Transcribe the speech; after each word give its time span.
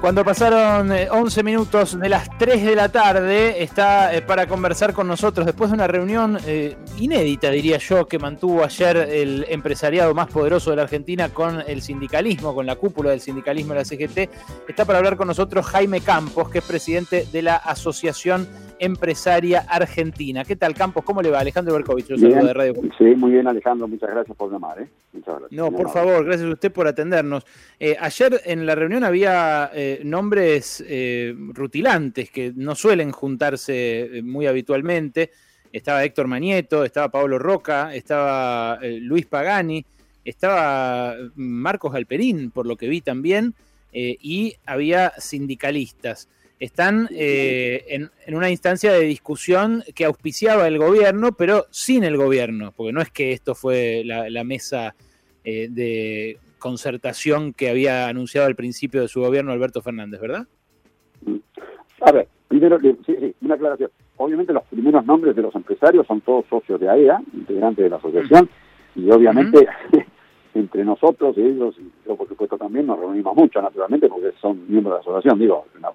Cuando 0.00 0.24
pasaron 0.24 0.92
11 0.92 1.40
eh, 1.40 1.42
minutos 1.42 1.98
de 1.98 2.08
las 2.08 2.28
3 2.38 2.64
de 2.64 2.76
la 2.76 2.88
tarde, 2.88 3.64
está 3.64 4.14
eh, 4.14 4.22
para 4.22 4.46
conversar 4.46 4.92
con 4.92 5.08
nosotros 5.08 5.44
después 5.44 5.70
de 5.70 5.74
una 5.74 5.88
reunión 5.88 6.38
eh, 6.46 6.76
inédita, 6.98 7.50
diría 7.50 7.78
yo, 7.78 8.06
que 8.06 8.16
mantuvo 8.16 8.62
ayer 8.62 8.96
el 8.96 9.44
empresariado 9.48 10.14
más 10.14 10.28
poderoso 10.28 10.70
de 10.70 10.76
la 10.76 10.82
Argentina 10.82 11.30
con 11.30 11.64
el 11.66 11.82
sindicalismo, 11.82 12.54
con 12.54 12.64
la 12.64 12.76
cúpula 12.76 13.10
del 13.10 13.20
sindicalismo 13.20 13.74
de 13.74 13.80
la 13.80 13.84
CGT. 13.84 14.30
Está 14.68 14.84
para 14.84 14.98
hablar 14.98 15.16
con 15.16 15.26
nosotros 15.26 15.66
Jaime 15.66 16.00
Campos, 16.00 16.48
que 16.48 16.58
es 16.58 16.64
presidente 16.64 17.26
de 17.32 17.42
la 17.42 17.56
Asociación 17.56 18.46
Empresaria 18.78 19.64
Argentina. 19.68 20.44
¿Qué 20.44 20.56
tal, 20.56 20.74
Campos? 20.74 21.04
¿Cómo 21.04 21.22
le 21.22 21.30
va? 21.30 21.40
Alejandro 21.40 21.74
Berkovich, 21.74 22.06
de 22.06 22.52
Radio. 22.54 22.74
Sí, 22.96 23.04
muy 23.16 23.32
bien, 23.32 23.46
Alejandro. 23.46 23.88
Muchas 23.88 24.10
gracias 24.10 24.36
por 24.36 24.50
llamar. 24.50 24.80
¿eh? 24.80 24.88
Muchas 25.12 25.40
gracias. 25.40 25.52
No, 25.52 25.70
por 25.70 25.90
favor, 25.90 26.24
gracias 26.24 26.48
a 26.48 26.52
usted 26.52 26.72
por 26.72 26.86
atendernos. 26.86 27.44
ayer 28.00 28.40
en 28.44 28.66
la 28.66 28.74
reunión 28.74 29.04
había 29.04 29.70
nombres 30.04 30.84
eh, 30.86 31.34
rutilantes 31.52 32.30
que 32.30 32.52
no 32.54 32.74
suelen 32.74 33.12
juntarse 33.12 34.18
eh, 34.18 34.22
muy 34.22 34.46
habitualmente. 34.46 35.30
Estaba 35.72 36.04
Héctor 36.04 36.26
Manieto, 36.26 36.84
estaba 36.84 37.10
Pablo 37.10 37.38
Roca, 37.38 37.94
estaba 37.94 38.78
eh, 38.82 38.98
Luis 39.00 39.26
Pagani, 39.26 39.84
estaba 40.24 41.14
Marcos 41.36 41.94
Alperín, 41.94 42.50
por 42.50 42.66
lo 42.66 42.76
que 42.76 42.88
vi 42.88 43.00
también, 43.00 43.54
y 43.90 44.54
había 44.66 45.12
sindicalistas. 45.18 46.28
Están 46.60 47.08
en, 47.10 48.10
una 48.28 48.50
instancia 48.50 48.92
de 48.92 49.00
discusión 49.00 49.84
que 49.94 50.04
auspiciaba 50.04 50.66
el 50.66 50.78
gobierno, 50.78 51.32
pero 51.32 51.66
sin 51.70 52.04
el 52.04 52.16
gobierno, 52.16 52.72
porque 52.76 52.92
no 52.92 53.00
es 53.00 53.10
que 53.10 53.32
esto 53.32 53.54
fue 53.54 54.02
la 54.04 54.44
mesa 54.44 54.94
de 55.44 56.38
concertación 56.58 57.52
que 57.52 57.70
había 57.70 58.08
anunciado 58.08 58.46
al 58.46 58.56
principio 58.56 59.00
de 59.00 59.08
su 59.08 59.20
gobierno 59.20 59.52
Alberto 59.52 59.80
Fernández, 59.80 60.20
¿verdad? 60.20 60.46
A 62.00 62.12
ver, 62.12 62.28
primero 62.48 62.78
sí, 62.80 62.96
sí, 63.06 63.34
una 63.42 63.54
aclaración. 63.54 63.90
Obviamente 64.16 64.52
los 64.52 64.64
primeros 64.64 65.04
nombres 65.06 65.36
de 65.36 65.42
los 65.42 65.54
empresarios 65.54 66.06
son 66.06 66.20
todos 66.20 66.44
socios 66.48 66.80
de 66.80 66.88
AEA, 66.88 67.18
e 67.18 67.36
integrantes 67.36 67.84
de 67.84 67.90
la 67.90 67.96
asociación, 67.96 68.48
y 68.94 69.10
obviamente 69.10 69.66
entre 70.58 70.84
nosotros 70.84 71.36
y 71.36 71.42
ellos, 71.42 71.74
y 71.78 71.90
yo 72.06 72.16
por 72.16 72.28
supuesto 72.28 72.56
también, 72.58 72.86
nos 72.86 72.98
reunimos 72.98 73.36
mucho, 73.36 73.62
naturalmente, 73.62 74.08
porque 74.08 74.32
son 74.40 74.64
miembros 74.68 74.94
de 74.94 74.96
la 74.96 75.00
asociación. 75.00 75.38
Digo, 75.38 75.66
una, 75.76 75.88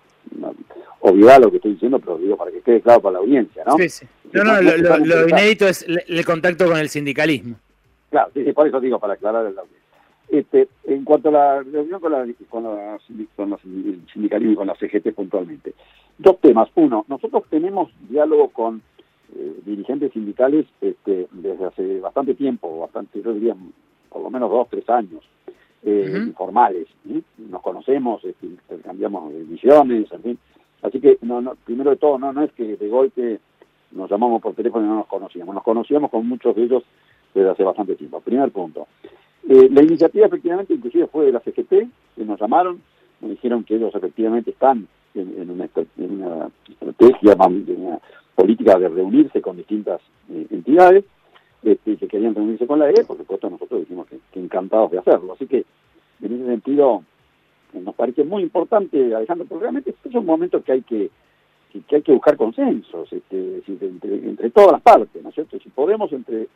obviedad 1.02 1.42
lo 1.42 1.52
que 1.52 1.58
estoy 1.58 1.73
diciendo, 1.73 2.00
pero 2.00 2.17
digo 2.17 2.38
para 2.38 2.52
que 2.52 2.61
quede 2.61 2.81
claro 2.81 3.02
para 3.02 3.14
la 3.14 3.20
audiencia, 3.20 3.64
¿no? 3.66 3.78
Sí, 3.78 3.89
sí. 3.89 4.05
No, 4.31 4.44
no, 4.44 4.61
lo, 4.61 5.30
inédito 5.30 5.67
es 5.67 5.86
el, 5.88 6.25
contacto 6.25 6.66
con 6.66 6.78
el 6.78 6.89
sindicalismo. 6.89 7.55
Claro, 8.09 8.31
sí, 8.33 8.44
por 8.53 8.67
eso 8.67 8.80
digo, 8.80 9.00
para 9.00 9.14
aclarar 9.14 9.44
la 9.44 9.61
audiencia. 9.61 9.83
Este, 10.30 10.67
en 10.86 11.03
cuanto 11.03 11.30
a 11.30 11.31
la 11.31 11.61
reunión 11.61 12.00
con, 12.00 12.11
la, 12.11 12.25
con, 12.50 13.50
los 13.50 13.61
sindicalismo 13.61 14.53
y 14.53 14.55
con 14.55 14.67
la 14.67 14.75
CGT 14.75 15.14
puntualmente, 15.14 15.75
dos 16.17 16.39
temas. 16.39 16.70
Uno, 16.75 17.05
nosotros 17.08 17.44
tenemos 17.50 17.92
diálogo 18.09 18.50
con 18.50 18.81
eh, 19.36 19.53
dirigentes 19.66 20.11
sindicales 20.14 20.66
este, 20.81 21.27
desde 21.31 21.66
hace 21.66 22.00
bastante 22.00 22.33
tiempo, 22.33 22.80
bastante, 22.80 23.22
yo 23.22 23.33
diría 23.33 23.55
por 24.14 24.22
lo 24.22 24.30
menos 24.30 24.50
dos, 24.50 24.67
tres 24.69 24.88
años, 24.89 25.23
eh, 25.83 26.14
informales. 26.16 26.88
Nos 27.38 27.61
conocemos, 27.61 28.23
este, 28.23 28.45
intercambiamos 28.45 29.33
visiones, 29.50 30.11
en 30.11 30.22
fin. 30.22 30.39
Así 30.83 31.00
que, 31.00 31.17
no, 31.22 31.42
no, 31.42 31.55
primero 31.66 31.89
de 31.89 31.97
todo, 31.97 32.20
no, 32.20 32.31
no 32.31 32.44
es 32.44 32.52
que 32.53 32.78
de 32.78 32.88
golpe 32.88 33.39
nos 33.92 34.09
llamamos 34.09 34.42
por 34.42 34.53
teléfono 34.53 34.86
y 34.86 34.89
no 34.89 34.95
nos 34.95 35.08
conocíamos. 35.08 35.55
Nos 35.55 35.64
conocíamos 35.64 36.11
con 36.11 36.28
muchos 36.28 36.55
de 36.55 36.64
ellos 36.64 36.83
desde 37.33 37.50
hace 37.50 37.64
bastante 37.64 37.95
tiempo. 37.95 38.22
Primer 38.22 38.52
punto. 38.52 38.88
Eh, 39.50 39.70
la 39.72 39.83
iniciativa 39.83 40.27
efectivamente 40.27 40.73
inclusive 40.73 41.08
fue 41.08 41.25
de 41.25 41.31
la 41.31 41.39
CGT, 41.42 41.70
que 42.16 42.25
nos 42.25 42.39
llamaron, 42.39 42.81
nos 43.20 43.31
dijeron 43.31 43.64
que 43.64 43.75
ellos 43.75 43.94
efectivamente 43.94 44.52
están 44.52 44.88
en, 45.16 45.50
una, 45.50 45.66
estrategia, 45.66 47.33
en 47.33 47.86
una 47.86 48.00
política 48.36 48.77
de 48.80 48.89
reunirse 48.89 49.42
con 49.42 49.58
distintas 49.58 50.02
eh, 50.30 50.48
entidades, 50.50 51.05
este, 51.64 51.98
que 51.98 52.08
querían 52.08 52.36
reunirse 52.36 52.67
con 52.67 52.80
la 52.80 52.89
E, 52.89 53.04
por 53.05 53.17
supuesto 53.17 53.49
nosotros 53.49 53.82
dijimos 53.82 54.08
que, 54.08 54.20
encantados 54.39 54.92
de 54.92 54.99
hacerlo. 54.99 55.33
Así 55.33 55.48
que 55.48 55.65
en 56.21 56.33
ese 56.33 56.45
sentido 56.45 57.04
nos 57.73 57.95
parece 57.95 58.23
muy 58.23 58.43
importante, 58.43 59.15
Alejandro, 59.15 59.45
porque 59.48 59.64
realmente 59.64 59.95
es 60.04 60.15
un 60.15 60.26
momento 60.26 60.64
que 60.64 60.71
hay 60.71 60.82
que 60.82 61.10
que, 61.87 61.95
hay 61.95 62.02
que 62.04 62.11
buscar 62.11 62.37
consensos 62.37 63.11
este, 63.11 63.64
entre, 63.67 64.15
entre 64.15 64.49
todas 64.52 64.73
las 64.73 64.82
partes, 64.82 65.23
¿no 65.23 65.30
es 65.30 65.36
cierto? 65.36 65.58
Si 65.60 65.70
podemos 65.70 66.11
entre 66.14 66.48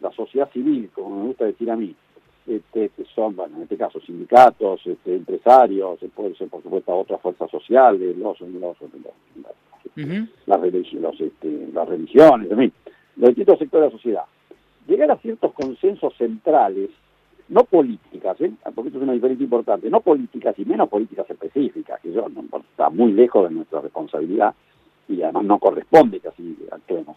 la 0.00 0.10
sociedad 0.12 0.50
civil, 0.52 0.90
como 0.94 1.20
me 1.20 1.26
gusta 1.26 1.44
decir 1.44 1.70
a 1.70 1.76
mí, 1.76 1.94
este, 2.46 2.90
que 2.90 3.04
son, 3.14 3.36
bueno, 3.36 3.56
en 3.56 3.62
este 3.62 3.76
caso, 3.76 4.00
sindicatos, 4.00 4.86
este, 4.86 5.16
empresarios, 5.16 5.98
puede 6.14 6.34
ser, 6.34 6.48
por 6.48 6.62
supuesto, 6.62 6.94
otras 6.94 7.20
fuerzas 7.20 7.50
sociales, 7.50 8.16
los, 8.16 8.40
los, 8.40 8.52
los, 8.52 8.76
las, 10.46 10.60
religiones, 10.60 11.20
este, 11.20 11.68
las 11.72 11.88
religiones, 11.88 12.50
en 12.50 12.58
fin, 12.58 12.72
los 13.16 13.28
distintos 13.28 13.58
sectores 13.58 13.86
de 13.86 13.90
la 13.90 13.96
sociedad. 13.96 14.24
Llegar 14.86 15.10
a 15.10 15.16
ciertos 15.16 15.52
consensos 15.52 16.14
centrales, 16.16 16.90
no 17.48 17.64
políticas, 17.64 18.40
¿eh? 18.40 18.52
porque 18.74 18.88
esto 18.88 18.98
es 18.98 19.04
una 19.04 19.12
diferencia 19.12 19.44
importante, 19.44 19.90
no 19.90 20.00
políticas 20.00 20.58
y 20.58 20.64
menos 20.64 20.88
políticas 20.88 21.28
específicas, 21.28 22.00
que 22.00 22.10
eso 22.10 22.26
está 22.70 22.90
muy 22.90 23.12
lejos 23.12 23.48
de 23.48 23.54
nuestra 23.54 23.80
responsabilidad 23.80 24.54
y 25.08 25.22
además 25.22 25.44
no 25.44 25.58
corresponde 25.58 26.20
que 26.20 26.28
así 26.28 26.56
actuemos. 26.70 27.16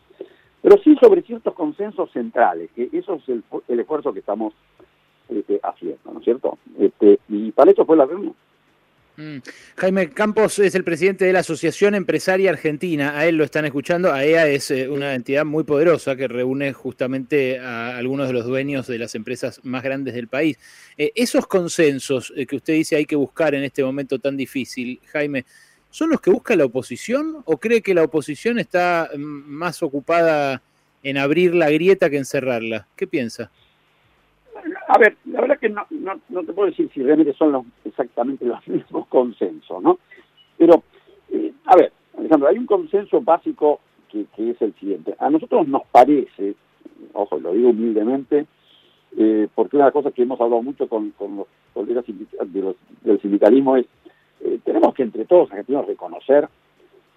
Pero 0.61 0.77
sí 0.83 0.95
sobre 1.01 1.21
ciertos 1.21 1.53
consensos 1.53 2.11
centrales, 2.11 2.69
que 2.75 2.89
eso 2.91 3.15
es 3.15 3.29
el, 3.29 3.43
el 3.67 3.79
esfuerzo 3.79 4.11
que 4.11 4.19
estamos 4.19 4.53
este, 5.29 5.59
haciendo, 5.63 6.11
¿no 6.11 6.19
es 6.19 6.25
cierto? 6.25 6.57
Este, 6.79 7.19
y 7.29 7.51
para 7.51 7.71
eso 7.71 7.85
fue 7.85 7.97
la 7.97 8.05
reunión. 8.05 8.35
Mm. 9.17 9.37
Jaime 9.77 10.11
Campos 10.11 10.59
es 10.59 10.75
el 10.75 10.83
presidente 10.83 11.25
de 11.25 11.33
la 11.33 11.39
Asociación 11.39 11.95
Empresaria 11.95 12.51
Argentina. 12.51 13.17
A 13.17 13.25
él 13.25 13.35
lo 13.35 13.43
están 13.43 13.65
escuchando. 13.65 14.13
AEA 14.13 14.47
es 14.49 14.69
eh, 14.69 14.87
una 14.87 15.15
entidad 15.15 15.43
muy 15.43 15.63
poderosa 15.63 16.15
que 16.15 16.27
reúne 16.27 16.71
justamente 16.71 17.57
a 17.57 17.97
algunos 17.97 18.27
de 18.27 18.33
los 18.33 18.45
dueños 18.45 18.85
de 18.85 18.99
las 18.99 19.15
empresas 19.15 19.59
más 19.63 19.81
grandes 19.81 20.13
del 20.13 20.27
país. 20.27 20.59
Eh, 20.99 21.11
esos 21.15 21.47
consensos 21.47 22.31
eh, 22.35 22.45
que 22.45 22.57
usted 22.57 22.73
dice 22.73 22.95
hay 22.95 23.05
que 23.07 23.15
buscar 23.15 23.55
en 23.55 23.63
este 23.63 23.83
momento 23.83 24.19
tan 24.19 24.37
difícil, 24.37 25.01
Jaime, 25.07 25.45
¿son 25.89 26.11
los 26.11 26.21
que 26.21 26.29
busca 26.29 26.55
la 26.55 26.65
oposición 26.65 27.41
o 27.45 27.57
cree 27.57 27.81
que 27.81 27.95
la 27.95 28.03
oposición 28.03 28.59
está 28.59 29.09
mm, 29.15 29.19
más 29.19 29.81
ocupada 29.81 30.61
en 31.01 31.17
abrir 31.17 31.55
la 31.55 31.71
grieta 31.71 32.11
que 32.11 32.17
en 32.17 32.25
cerrarla? 32.25 32.87
¿Qué 32.95 33.07
piensa? 33.07 33.49
A 34.87 34.97
ver, 34.97 35.17
la 35.25 35.41
verdad 35.41 35.59
que 35.59 35.69
no, 35.69 35.85
no, 35.89 36.43
te 36.43 36.53
puedo 36.53 36.69
decir 36.69 36.89
si 36.93 37.03
realmente 37.03 37.33
son 37.33 37.51
los, 37.51 37.65
exactamente 37.83 38.45
los 38.45 38.65
mismos 38.67 39.07
consensos, 39.07 39.83
¿no? 39.83 39.99
Pero, 40.57 40.83
eh, 41.29 41.51
a 41.65 41.75
ver, 41.75 41.91
Alejandro, 42.17 42.47
hay 42.47 42.57
un 42.57 42.65
consenso 42.65 43.21
básico 43.21 43.81
que, 44.09 44.25
es 44.37 44.61
el 44.61 44.73
siguiente. 44.75 45.15
A 45.19 45.29
nosotros 45.29 45.67
nos 45.67 45.83
parece, 45.91 46.55
ojo, 47.13 47.37
lo 47.37 47.53
digo 47.53 47.69
humildemente, 47.69 48.45
eh, 49.17 49.47
porque 49.53 49.75
una 49.75 49.85
de 49.85 49.87
las 49.89 49.93
cosas 49.93 50.13
que 50.13 50.23
hemos 50.23 50.39
hablado 50.39 50.63
mucho 50.63 50.87
con, 50.87 51.13
los 51.19 51.47
colegas 51.73 52.05
del 52.07 53.21
sindicalismo 53.21 53.75
es, 53.75 53.85
eh, 54.39 54.59
tenemos 54.63 54.93
que 54.93 55.03
entre 55.03 55.25
todos 55.25 55.51
argentinos 55.51 55.85
reconocer 55.85 56.47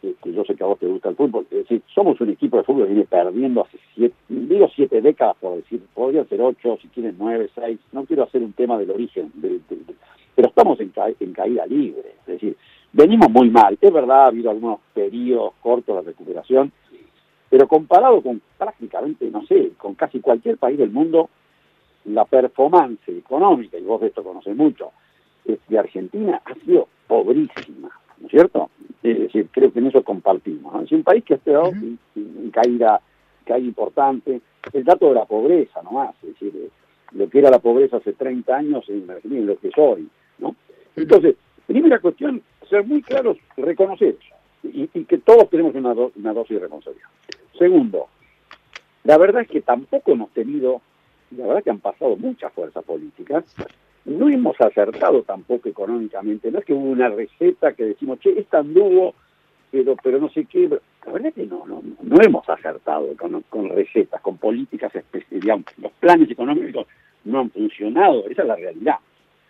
que 0.00 0.32
yo 0.32 0.44
sé 0.44 0.54
que 0.54 0.64
a 0.64 0.66
vos 0.66 0.78
te 0.78 0.86
gusta 0.86 1.10
el 1.10 1.16
fútbol, 1.16 1.46
es 1.50 1.58
decir, 1.58 1.82
somos 1.94 2.20
un 2.20 2.30
equipo 2.30 2.56
de 2.56 2.64
fútbol 2.64 2.84
que 2.86 2.94
viene 2.94 3.06
perdiendo 3.06 3.62
hace 3.62 3.78
siete, 3.94 4.14
digo 4.28 4.68
siete 4.74 5.00
décadas 5.00 5.36
por 5.38 5.56
decir, 5.56 5.82
podría 5.92 6.24
ser 6.24 6.40
ocho, 6.40 6.78
si 6.80 6.88
quieren 6.88 7.16
nueve, 7.18 7.50
seis, 7.54 7.78
no 7.92 8.04
quiero 8.04 8.24
hacer 8.24 8.42
un 8.42 8.52
tema 8.52 8.78
del 8.78 8.90
origen, 8.90 9.30
pero 10.34 10.48
estamos 10.48 10.80
en, 10.80 10.92
en 11.20 11.32
caída 11.32 11.66
libre, 11.66 12.14
es 12.20 12.26
decir, 12.26 12.56
venimos 12.92 13.30
muy 13.30 13.50
mal, 13.50 13.76
es 13.80 13.92
verdad, 13.92 14.24
ha 14.24 14.26
habido 14.26 14.50
algunos 14.50 14.80
periodos 14.94 15.52
cortos 15.60 15.96
de 15.96 16.10
recuperación, 16.10 16.72
pero 17.50 17.68
comparado 17.68 18.22
con 18.22 18.40
prácticamente, 18.56 19.30
no 19.30 19.44
sé, 19.46 19.72
con 19.76 19.94
casi 19.94 20.20
cualquier 20.20 20.56
país 20.56 20.78
del 20.78 20.90
mundo, 20.90 21.28
la 22.06 22.24
performance 22.24 23.06
económica, 23.08 23.76
y 23.76 23.82
vos 23.82 24.00
de 24.00 24.06
esto 24.06 24.22
conocés 24.22 24.56
mucho, 24.56 24.92
de 25.44 25.78
Argentina 25.78 26.40
ha 26.44 26.54
sido 26.64 26.88
pobrísima, 27.06 27.90
¿no 28.20 28.26
es 28.26 28.30
cierto? 28.30 28.70
Es 29.02 29.18
decir, 29.18 29.48
creo 29.50 29.72
que 29.72 29.78
en 29.78 29.86
eso 29.86 30.02
compartimos. 30.04 30.84
Es 30.84 30.92
un 30.92 31.02
país 31.02 31.24
que 31.24 31.34
ha 31.34 31.36
estado 31.36 31.70
en, 31.70 31.98
caída, 32.52 33.00
caída 33.44 33.66
importante. 33.66 34.40
El 34.72 34.84
dato 34.84 35.08
de 35.08 35.14
la 35.14 35.24
pobreza 35.24 35.82
nomás, 35.82 36.14
es 36.22 36.34
decir, 36.34 36.52
eh, 36.54 36.68
lo 37.12 37.28
que 37.28 37.38
era 37.38 37.50
la 37.50 37.58
pobreza 37.58 37.96
hace 37.96 38.12
30 38.12 38.54
años 38.54 38.84
en 38.88 39.46
lo 39.46 39.58
que 39.58 39.68
es 39.68 39.78
hoy. 39.78 40.08
¿no? 40.38 40.54
Entonces, 40.96 41.36
primera 41.66 41.98
cuestión, 41.98 42.42
ser 42.68 42.84
muy 42.84 43.02
claros, 43.02 43.36
reconocer 43.56 44.16
y, 44.62 44.86
que 44.86 45.18
todos 45.18 45.48
tenemos 45.50 45.74
una, 45.74 45.92
una 45.92 46.32
dosis 46.32 46.56
de 46.56 46.60
responsabilidad. 46.60 47.08
Segundo, 47.58 48.08
la 49.04 49.18
verdad 49.18 49.42
es 49.42 49.48
que 49.48 49.60
tampoco 49.60 50.12
hemos 50.12 50.30
tenido, 50.30 50.80
la 51.36 51.46
verdad 51.46 51.62
que 51.62 51.70
han 51.70 51.80
pasado 51.80 52.16
muchas 52.16 52.52
fuerzas 52.52 52.84
políticas 52.84 53.44
no 54.04 54.28
hemos 54.28 54.60
acertado 54.60 55.22
tampoco 55.22 55.68
económicamente. 55.68 56.50
No 56.50 56.58
es 56.58 56.64
que 56.64 56.72
hubo 56.72 56.90
una 56.90 57.08
receta 57.08 57.72
que 57.72 57.84
decimos, 57.84 58.18
che, 58.20 58.38
es 58.38 58.46
tan 58.46 58.72
duro, 58.72 59.14
pero, 59.70 59.96
pero 60.02 60.18
no 60.18 60.30
sé 60.30 60.46
qué. 60.46 60.68
La 61.06 61.12
verdad 61.12 61.28
es 61.28 61.34
que 61.34 61.46
no, 61.46 61.66
no, 61.66 61.82
no 62.02 62.22
hemos 62.22 62.48
acertado 62.48 63.08
con, 63.16 63.68
recetas, 63.70 64.20
con 64.20 64.38
políticas 64.38 64.94
especiales. 64.94 65.64
Los 65.78 65.92
planes 65.92 66.30
económicos 66.30 66.86
no 67.24 67.40
han 67.40 67.50
funcionado, 67.50 68.26
esa 68.28 68.42
es 68.42 68.48
la 68.48 68.56
realidad. 68.56 68.96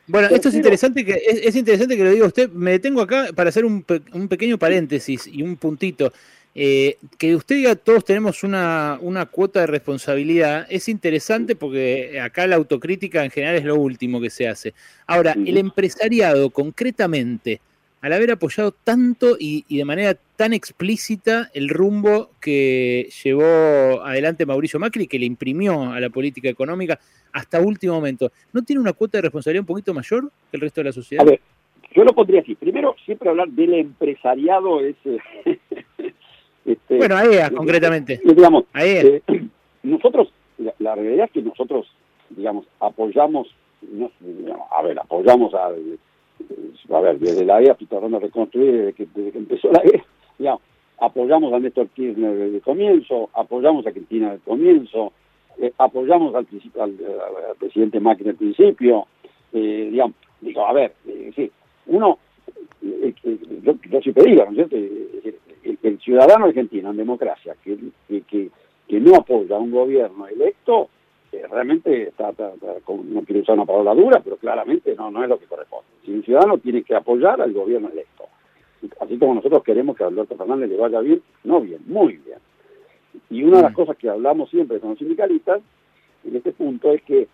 Bueno, 0.06 0.28
esto 0.28 0.48
es 0.48 0.56
interesante 0.56 1.04
que 1.04 1.12
es, 1.12 1.54
interesante 1.54 1.96
que 1.96 2.02
lo 2.02 2.10
diga 2.10 2.26
usted. 2.26 2.50
Me 2.50 2.72
detengo 2.72 3.00
acá 3.00 3.28
para 3.34 3.50
hacer 3.50 3.64
un, 3.64 3.84
un 4.12 4.28
pequeño 4.28 4.58
paréntesis 4.58 5.28
y 5.28 5.42
un 5.42 5.56
puntito. 5.56 6.12
Eh, 6.54 6.96
que 7.16 7.36
usted 7.36 7.56
diga 7.56 7.76
todos 7.76 8.04
tenemos 8.04 8.42
una, 8.42 8.98
una, 9.00 9.26
cuota 9.26 9.60
de 9.60 9.68
responsabilidad 9.68 10.66
es 10.68 10.88
interesante 10.88 11.54
porque 11.54 12.20
acá 12.20 12.44
la 12.48 12.56
autocrítica 12.56 13.24
en 13.24 13.30
general 13.30 13.54
es 13.54 13.64
lo 13.64 13.76
último 13.76 14.20
que 14.20 14.30
se 14.30 14.48
hace. 14.48 14.74
Ahora, 15.06 15.32
el 15.32 15.56
empresariado 15.56 16.50
concretamente, 16.50 17.60
al 18.00 18.12
haber 18.12 18.32
apoyado 18.32 18.72
tanto 18.72 19.36
y, 19.38 19.64
de 19.68 19.84
manera 19.84 20.16
tan 20.34 20.52
explícita 20.52 21.50
el 21.54 21.68
rumbo 21.68 22.30
que 22.40 23.08
llevó 23.22 24.02
adelante 24.02 24.44
Mauricio 24.44 24.80
Macri, 24.80 25.06
que 25.06 25.20
le 25.20 25.26
imprimió 25.26 25.92
a 25.92 26.00
la 26.00 26.10
política 26.10 26.48
económica 26.48 26.98
hasta 27.32 27.60
último 27.60 27.94
momento, 27.94 28.32
¿no 28.52 28.62
tiene 28.62 28.80
una 28.80 28.92
cuota 28.92 29.18
de 29.18 29.22
responsabilidad 29.22 29.62
un 29.62 29.66
poquito 29.66 29.94
mayor 29.94 30.32
que 30.50 30.56
el 30.56 30.62
resto 30.62 30.80
de 30.80 30.84
la 30.86 30.92
sociedad? 30.92 31.24
A 31.24 31.30
ver, 31.30 31.40
yo 31.94 32.02
lo 32.02 32.12
pondría 32.12 32.40
así. 32.40 32.56
Primero, 32.56 32.96
siempre 33.04 33.28
hablar 33.28 33.48
del 33.50 33.74
empresariado 33.74 34.80
es... 34.80 34.96
Este, 36.64 36.96
bueno, 36.98 37.16
AEA 37.16 37.50
concretamente. 37.50 38.20
Digamos, 38.24 38.64
eh, 38.74 39.22
nosotros, 39.82 40.32
la, 40.78 40.94
realidad 40.94 41.26
es 41.26 41.32
que 41.32 41.42
nosotros, 41.42 41.86
digamos, 42.30 42.66
apoyamos, 42.80 43.48
a 44.70 44.82
ver, 44.82 44.98
apoyamos 44.98 45.54
a, 45.54 45.66
a 45.66 47.00
ver, 47.00 47.18
desde 47.18 47.44
la 47.44 47.62
EA 47.62 47.74
tratando 47.74 48.18
de 48.18 48.26
reconstruir 48.26 48.72
desde 48.72 48.92
que, 48.92 49.06
desde 49.14 49.32
que 49.32 49.38
empezó 49.38 49.70
la 49.72 49.82
EA, 49.84 50.04
digamos, 50.38 50.62
apoyamos 50.98 51.52
a 51.52 51.58
Néstor 51.58 51.88
Kirchner 51.88 52.32
desde 52.36 52.56
el 52.56 52.62
comienzo, 52.62 53.30
apoyamos 53.34 53.86
a 53.86 53.92
Cristina 53.92 54.26
desde 54.26 54.36
el 54.36 54.42
comienzo, 54.42 55.12
eh, 55.58 55.72
apoyamos 55.78 56.34
al, 56.34 56.46
al, 56.80 56.94
presidente 57.58 58.00
Macri 58.00 58.28
el 58.28 58.36
principio, 58.36 59.06
eh, 59.52 59.88
digamos, 59.90 60.16
digo, 60.40 60.66
a 60.66 60.72
ver, 60.72 60.94
sí, 61.34 61.50
uno, 61.86 62.18
yo, 63.62 63.74
yo 63.90 64.00
siempre 64.00 64.24
digo, 64.24 64.44
¿no 64.44 64.50
es 64.50 64.68
cierto? 64.68 64.76
el, 65.82 65.98
ciudadano 66.00 66.46
argentino 66.46 66.90
en 66.90 66.96
democracia 66.96 67.54
que, 67.62 67.78
que, 68.08 68.50
que, 68.88 69.00
no 69.00 69.16
apoya 69.16 69.56
a 69.56 69.58
un 69.58 69.70
gobierno 69.70 70.26
electo, 70.26 70.88
eh, 71.32 71.44
realmente 71.50 72.08
está, 72.08 72.32
no 72.32 73.22
quiero 73.22 73.42
usar 73.42 73.54
una 73.54 73.66
palabra 73.66 73.94
dura, 73.94 74.20
pero 74.22 74.36
claramente 74.36 74.94
no, 74.96 75.10
no 75.10 75.22
es 75.22 75.28
lo 75.28 75.38
que 75.38 75.46
corresponde. 75.46 75.86
Si 76.04 76.12
un 76.12 76.24
ciudadano 76.24 76.58
tiene 76.58 76.82
que 76.82 76.94
apoyar 76.94 77.40
al 77.40 77.52
gobierno 77.52 77.88
electo, 77.88 78.24
así 79.00 79.18
como 79.18 79.34
nosotros 79.34 79.62
queremos 79.62 79.96
que 79.96 80.04
a 80.04 80.08
Alberto 80.08 80.36
Fernández 80.36 80.70
le 80.70 80.76
vaya 80.76 81.00
bien, 81.00 81.22
no 81.44 81.60
bien, 81.60 81.80
muy 81.86 82.16
bien. 82.16 82.38
Y 83.28 83.42
una 83.44 83.58
de 83.58 83.62
las 83.64 83.72
mm. 83.72 83.76
cosas 83.76 83.96
que 83.96 84.08
hablamos 84.08 84.50
siempre 84.50 84.80
con 84.80 84.90
los 84.90 84.98
sindicalistas 84.98 85.60
en 86.24 86.36
este 86.36 86.52
punto 86.52 86.92
es 86.92 87.02
que 87.02 87.28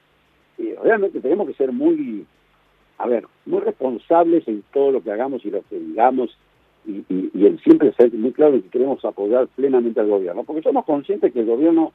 eh, 0.58 0.76
realmente 0.82 1.20
tenemos 1.20 1.46
que 1.46 1.54
ser 1.54 1.72
muy, 1.72 2.26
a 2.98 3.06
ver, 3.06 3.26
muy 3.44 3.60
responsables 3.60 4.46
en 4.48 4.62
todo 4.72 4.92
lo 4.92 5.02
que 5.02 5.12
hagamos 5.12 5.44
y 5.44 5.50
lo 5.50 5.62
que 5.68 5.78
digamos 5.78 6.36
y, 6.86 7.04
y, 7.08 7.46
el 7.46 7.58
siempre 7.60 7.92
ser 7.94 8.12
muy 8.12 8.32
claro 8.32 8.62
que 8.62 8.68
queremos 8.68 9.04
apoyar 9.04 9.48
plenamente 9.48 10.00
al 10.00 10.08
gobierno, 10.08 10.44
porque 10.44 10.62
somos 10.62 10.84
conscientes 10.84 11.32
que 11.32 11.40
el 11.40 11.46
gobierno 11.46 11.92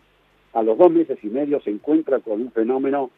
a 0.54 0.64
los 0.64 0.78
dos 0.78 0.92
meses 0.92 1.18
y 1.24 1.28
medio 1.28 1.62
se 1.62 1.70
encuentra 1.70 2.20
con 2.20 2.42
un 2.42 2.52
fenómeno 2.52 3.10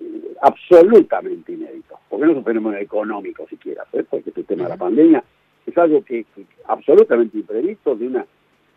eh, 0.00 0.34
absolutamente 0.42 1.52
inédito, 1.52 1.98
porque 2.08 2.26
no 2.26 2.32
es 2.32 2.38
un 2.38 2.44
fenómeno 2.44 2.76
económico 2.78 3.46
siquiera, 3.48 3.84
¿eh? 3.92 4.04
porque 4.08 4.30
este 4.30 4.42
tema 4.42 4.64
de 4.64 4.70
la 4.70 4.76
pandemia 4.76 5.22
es 5.66 5.78
algo 5.78 6.04
que, 6.04 6.26
absolutamente 6.66 7.38
imprevisto, 7.38 7.94
de 7.94 8.08
una 8.08 8.26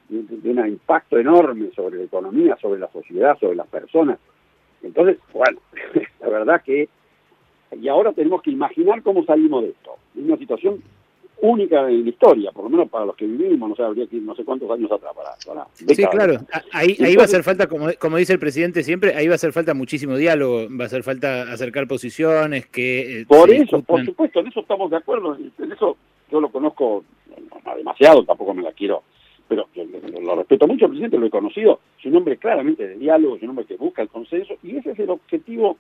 de, 0.10 0.50
un 0.52 0.68
impacto 0.68 1.18
enorme 1.18 1.70
sobre 1.76 1.98
la 1.98 2.04
economía, 2.04 2.56
sobre 2.62 2.80
la 2.80 2.90
sociedad, 2.92 3.38
sobre 3.40 3.58
las 3.58 3.68
personas. 3.68 4.20
Entonces, 4.82 5.18
bueno, 5.34 5.60
la 6.22 6.30
verdad 6.30 6.62
que 6.64 6.88
y 7.72 7.88
ahora 7.88 8.14
tenemos 8.14 8.42
que 8.42 8.52
imaginar 8.52 9.02
cómo 9.02 9.24
salimos 9.26 9.64
de 9.64 9.70
esto. 9.70 9.96
Es 10.16 10.24
una 10.24 10.38
situación 10.38 10.82
única 11.42 11.88
en 11.88 12.04
la 12.04 12.10
historia, 12.10 12.52
por 12.52 12.64
lo 12.64 12.70
menos 12.70 12.90
para 12.90 13.06
los 13.06 13.16
que 13.16 13.26
vivimos, 13.26 13.70
no 13.70 13.76
sé, 13.76 13.84
habría 13.84 14.08
que 14.08 14.16
ir 14.16 14.24
no 14.24 14.36
sé 14.36 14.44
cuántos 14.44 14.70
años 14.72 14.92
atrás 14.92 15.14
para, 15.16 15.68
Sí, 15.74 16.04
claro, 16.06 16.38
ahí, 16.74 16.98
ahí 17.00 17.16
va 17.16 17.24
a 17.24 17.26
hacer 17.26 17.44
falta, 17.44 17.68
como, 17.68 17.90
como 18.00 18.18
dice 18.18 18.34
el 18.34 18.40
presidente 18.40 18.82
siempre, 18.82 19.14
ahí 19.14 19.28
va 19.28 19.34
a 19.34 19.36
hacer 19.36 19.54
falta 19.54 19.74
muchísimo 19.74 20.18
diálogo, 20.18 20.68
va 20.70 20.86
a 20.86 20.88
hacer 20.88 21.04
falta 21.04 21.44
acercar 21.52 21.88
posiciones, 21.88 22.66
que... 22.68 23.22
Eh, 23.22 23.26
por 23.28 23.52
eso, 23.52 23.82
por 23.84 24.04
supuesto, 24.04 24.40
en 24.40 24.48
eso 24.48 24.62
estamos 24.62 24.90
de 24.90 24.98
acuerdo, 24.98 25.36
en 25.36 25.72
eso 25.72 25.98
yo 26.32 26.42
lo 26.42 26.50
conozco, 26.50 27.04
no 27.66 27.76
demasiado, 27.76 28.24
tampoco 28.24 28.56
me 28.56 28.64
la 28.64 28.72
quiero, 28.72 29.04
pero 29.48 29.68
lo, 30.22 30.36
respeto 30.36 30.68
mucho, 30.68 30.86
el 30.86 30.92
presidente 30.92 31.20
lo 31.20 31.28
he 31.28 31.32
conocido, 31.32 31.80
es 32.00 32.06
un 32.06 32.16
hombre 32.16 32.38
claramente 32.38 32.88
de 32.88 32.96
diálogo, 32.96 33.36
es 33.36 33.44
un 33.44 33.50
hombre 33.50 33.66
que 33.66 33.78
busca 33.78 34.02
el 34.02 34.10
consenso, 34.10 34.56
y 34.64 34.78
ese 34.78 34.92
es 34.92 35.00
el 35.00 35.12
objetivo 35.12 35.78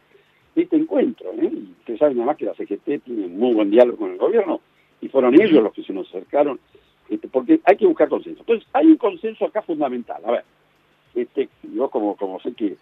este 0.61 0.75
encuentro, 0.75 1.31
¿eh? 1.33 1.51
y 1.51 1.71
ustedes 1.79 1.99
saben 1.99 2.17
además 2.17 2.37
que 2.37 2.45
la 2.45 2.53
CGT 2.53 3.03
tiene 3.03 3.27
muy 3.27 3.53
buen 3.53 3.69
diálogo 3.69 3.97
con 3.97 4.11
el 4.11 4.17
gobierno, 4.17 4.61
y 5.01 5.09
fueron 5.09 5.39
ellos 5.39 5.63
los 5.63 5.73
que 5.73 5.83
se 5.83 5.93
nos 5.93 6.07
acercaron, 6.09 6.59
este, 7.09 7.27
porque 7.27 7.59
hay 7.63 7.77
que 7.77 7.85
buscar 7.85 8.09
consenso. 8.09 8.41
Entonces, 8.41 8.67
hay 8.73 8.87
un 8.87 8.97
consenso 8.97 9.45
acá 9.45 9.61
fundamental. 9.61 10.21
A 10.25 10.31
ver, 10.31 10.43
este, 11.15 11.49
yo 11.73 11.89
como, 11.89 12.15
como 12.15 12.39
sé 12.39 12.53
que, 12.53 12.75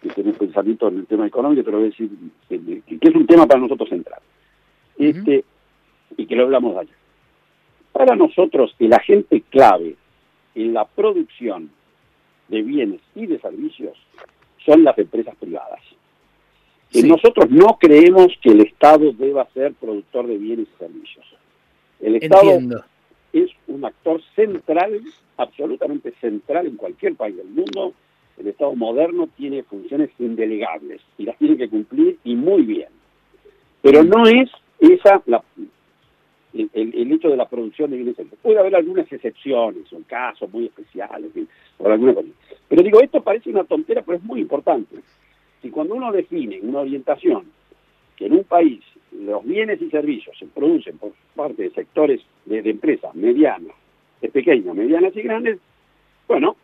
que 0.00 0.20
un 0.20 0.32
pensamiento 0.32 0.88
en 0.88 0.98
el 0.98 1.06
tema 1.06 1.26
económico, 1.26 1.62
pero 1.64 1.78
voy 1.78 1.86
a 1.86 1.90
decir 1.90 2.10
que, 2.48 2.82
es 3.00 3.14
un 3.14 3.26
tema 3.26 3.46
para 3.46 3.60
nosotros 3.60 3.88
central. 3.88 4.20
Este, 4.98 5.44
y 6.16 6.26
que 6.26 6.36
lo 6.36 6.44
hablamos 6.44 6.76
ayer. 6.76 6.94
Para 7.92 8.16
nosotros, 8.16 8.74
el 8.78 8.92
agente 8.92 9.42
clave 9.42 9.96
en 10.54 10.74
la 10.74 10.84
producción 10.84 11.70
de 12.48 12.62
bienes 12.62 13.00
y 13.14 13.26
de 13.26 13.38
servicios 13.38 13.96
son 14.64 14.84
las 14.84 14.98
empresas 14.98 15.34
privadas. 15.36 15.80
Nosotros 17.02 17.50
no 17.50 17.76
creemos 17.80 18.28
que 18.40 18.50
el 18.50 18.60
Estado 18.60 19.12
deba 19.12 19.48
ser 19.52 19.74
productor 19.74 20.26
de 20.28 20.38
bienes 20.38 20.68
y 20.74 20.78
servicios. 20.78 21.26
El 22.00 22.16
Estado 22.16 22.60
es 23.32 23.50
un 23.66 23.84
actor 23.84 24.22
central, 24.36 25.00
absolutamente 25.36 26.12
central 26.20 26.66
en 26.66 26.76
cualquier 26.76 27.16
país 27.16 27.36
del 27.36 27.48
mundo. 27.48 27.94
El 28.38 28.46
Estado 28.46 28.74
moderno 28.74 29.28
tiene 29.36 29.62
funciones 29.64 30.10
indelegables 30.18 31.00
y 31.18 31.24
las 31.24 31.36
tiene 31.38 31.56
que 31.56 31.68
cumplir 31.68 32.18
y 32.22 32.36
muy 32.36 32.62
bien. 32.62 32.88
Pero 33.82 34.04
no 34.04 34.26
es 34.26 34.50
esa 34.78 35.20
la, 35.26 35.42
el, 36.52 37.12
hecho 37.12 37.28
de 37.28 37.36
la 37.36 37.48
producción 37.48 37.90
de 37.90 37.96
bienes. 37.96 38.16
Puede 38.40 38.58
haber 38.58 38.76
algunas 38.76 39.10
excepciones, 39.10 39.88
son 39.88 40.04
casos 40.04 40.50
muy 40.52 40.66
especiales, 40.66 41.30
por 41.76 41.90
alguna 41.90 42.14
cosa. 42.14 42.28
Pero 42.68 42.82
digo, 42.82 43.00
esto 43.00 43.22
parece 43.22 43.50
una 43.50 43.64
tontera, 43.64 44.02
pero 44.02 44.18
es 44.18 44.24
muy 44.24 44.40
importante. 44.40 44.96
Si 45.64 45.70
cuando 45.70 45.94
uno 45.94 46.12
define 46.12 46.60
una 46.60 46.80
orientación 46.80 47.44
que 48.16 48.26
en 48.26 48.34
un 48.34 48.44
país 48.44 48.82
los 49.12 49.42
bienes 49.46 49.80
y 49.80 49.88
servicios 49.88 50.36
se 50.38 50.44
producen 50.44 50.98
por 50.98 51.12
parte 51.34 51.62
de 51.62 51.70
sectores 51.70 52.20
de, 52.44 52.58
empresas 52.58 53.14
medianas, 53.14 53.74
de 54.20 54.28
pequeñas, 54.28 54.76
medianas 54.76 55.16
y 55.16 55.22
grandes, 55.22 55.58
bueno, 56.28 56.56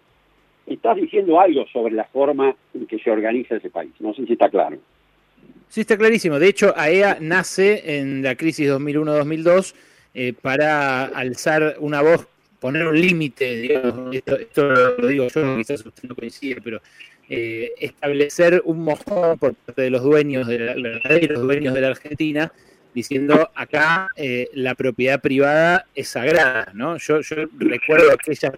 estás 0.67 0.97
diciendo 0.97 1.41
algo 1.41 1.67
sobre 1.73 1.95
la 1.95 2.05
forma 2.05 2.55
en 2.75 2.87
que 2.87 2.99
se 2.99 3.11
organiza 3.11 3.57
ese 3.57 3.71
país. 3.71 3.91
No 4.01 4.13
sé 4.13 4.27
si 4.27 4.35
está 4.35 4.51
claro. 4.51 4.77
Sí, 5.69 5.81
está 5.81 5.97
clarísimo. 5.97 6.39
De 6.39 6.49
hecho, 6.49 6.75
AEA 6.77 7.21
na-se 7.23 8.01
en 8.01 8.23
la 8.23 8.35
crisis 8.35 8.69
2001-2002 8.69 9.75
eh, 10.13 10.35
para 10.35 11.07
alzar 11.07 11.77
una 11.79 12.03
voz, 12.03 12.29
poner 12.59 12.87
un 12.87 13.01
límite, 13.01 13.77
esto, 14.13 14.37
esto, 14.37 14.69
lo 14.99 15.07
digo 15.07 15.29
yo, 15.29 15.57
quizás 15.57 15.87
usted 15.87 16.07
no 16.07 16.15
coincide, 16.15 16.61
pero 16.61 16.83
eh, 17.33 17.75
establecer 17.79 18.61
un 18.65 18.83
mojón 18.83 19.39
por 19.39 19.55
parte 19.55 19.83
de 19.83 19.91
los 19.91 20.03
dueños, 20.03 20.49
de 20.49 20.59
la, 20.59 20.75
los 20.75 21.43
dueños 21.43 21.75
de 21.75 21.81
la 21.81 21.87
Argentina, 21.87 22.53
diciendo 22.93 23.49
acá 23.55 24.09
eh, 24.17 24.49
la 24.53 24.75
propiedad 24.75 25.21
privada 25.21 25.87
es 25.95 26.09
sagrada, 26.09 26.73
¿no? 26.75 26.97
Yo, 26.97 27.21
yo 27.21 27.37
recuerdo 27.57 28.11
aquellas 28.11 28.51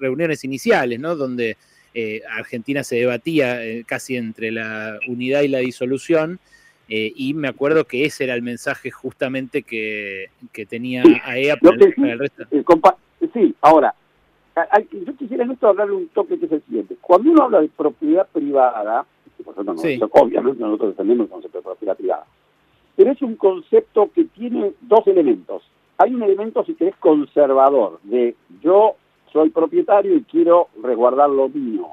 reuniones 0.00 0.42
iniciales, 0.42 0.98
¿no? 0.98 1.14
Donde 1.14 1.56
eh, 1.94 2.22
Argentina 2.28 2.82
se 2.82 2.96
debatía 2.96 3.60
casi 3.86 4.16
entre 4.16 4.50
la 4.50 4.98
unidad 5.06 5.42
y 5.42 5.48
la 5.48 5.60
disolución, 5.60 6.40
y 6.88 7.34
me 7.34 7.46
acuerdo 7.46 7.84
que 7.84 8.04
ese 8.04 8.24
era 8.24 8.34
el 8.34 8.42
mensaje 8.42 8.90
justamente 8.90 9.62
que, 9.62 10.30
tenía 10.68 11.04
AEA 11.22 11.56
para, 11.58 11.76
el, 11.76 12.18
resto. 12.18 12.46
sí, 13.32 13.54
ahora, 13.60 13.94
yo 15.04 15.16
quisiera 15.16 15.44
en 15.44 15.52
esto 15.52 15.68
hablarle 15.68 15.94
un 15.94 16.08
toque 16.08 16.38
que 16.38 16.46
es 16.46 16.52
el 16.52 16.62
siguiente. 16.62 16.96
Cuando 17.00 17.30
uno 17.30 17.44
habla 17.44 17.60
de 17.60 17.68
propiedad 17.68 18.26
privada, 18.32 19.06
obviamente 19.44 20.62
nosotros 20.62 20.90
defendemos 20.90 21.26
el 21.26 21.30
concepto 21.30 21.58
de 21.58 21.64
propiedad 21.64 21.96
privada, 21.96 22.26
pero 22.96 23.12
es 23.12 23.22
un 23.22 23.36
concepto 23.36 24.10
que 24.14 24.24
tiene 24.24 24.72
dos 24.80 25.06
elementos. 25.06 25.62
Hay 25.98 26.14
un 26.14 26.22
elemento, 26.22 26.64
si 26.64 26.74
querés, 26.74 26.96
conservador, 26.96 27.98
de 28.04 28.34
yo 28.62 28.94
soy 29.32 29.50
propietario 29.50 30.16
y 30.16 30.22
quiero 30.22 30.68
resguardar 30.82 31.30
lo 31.30 31.48
mío. 31.48 31.88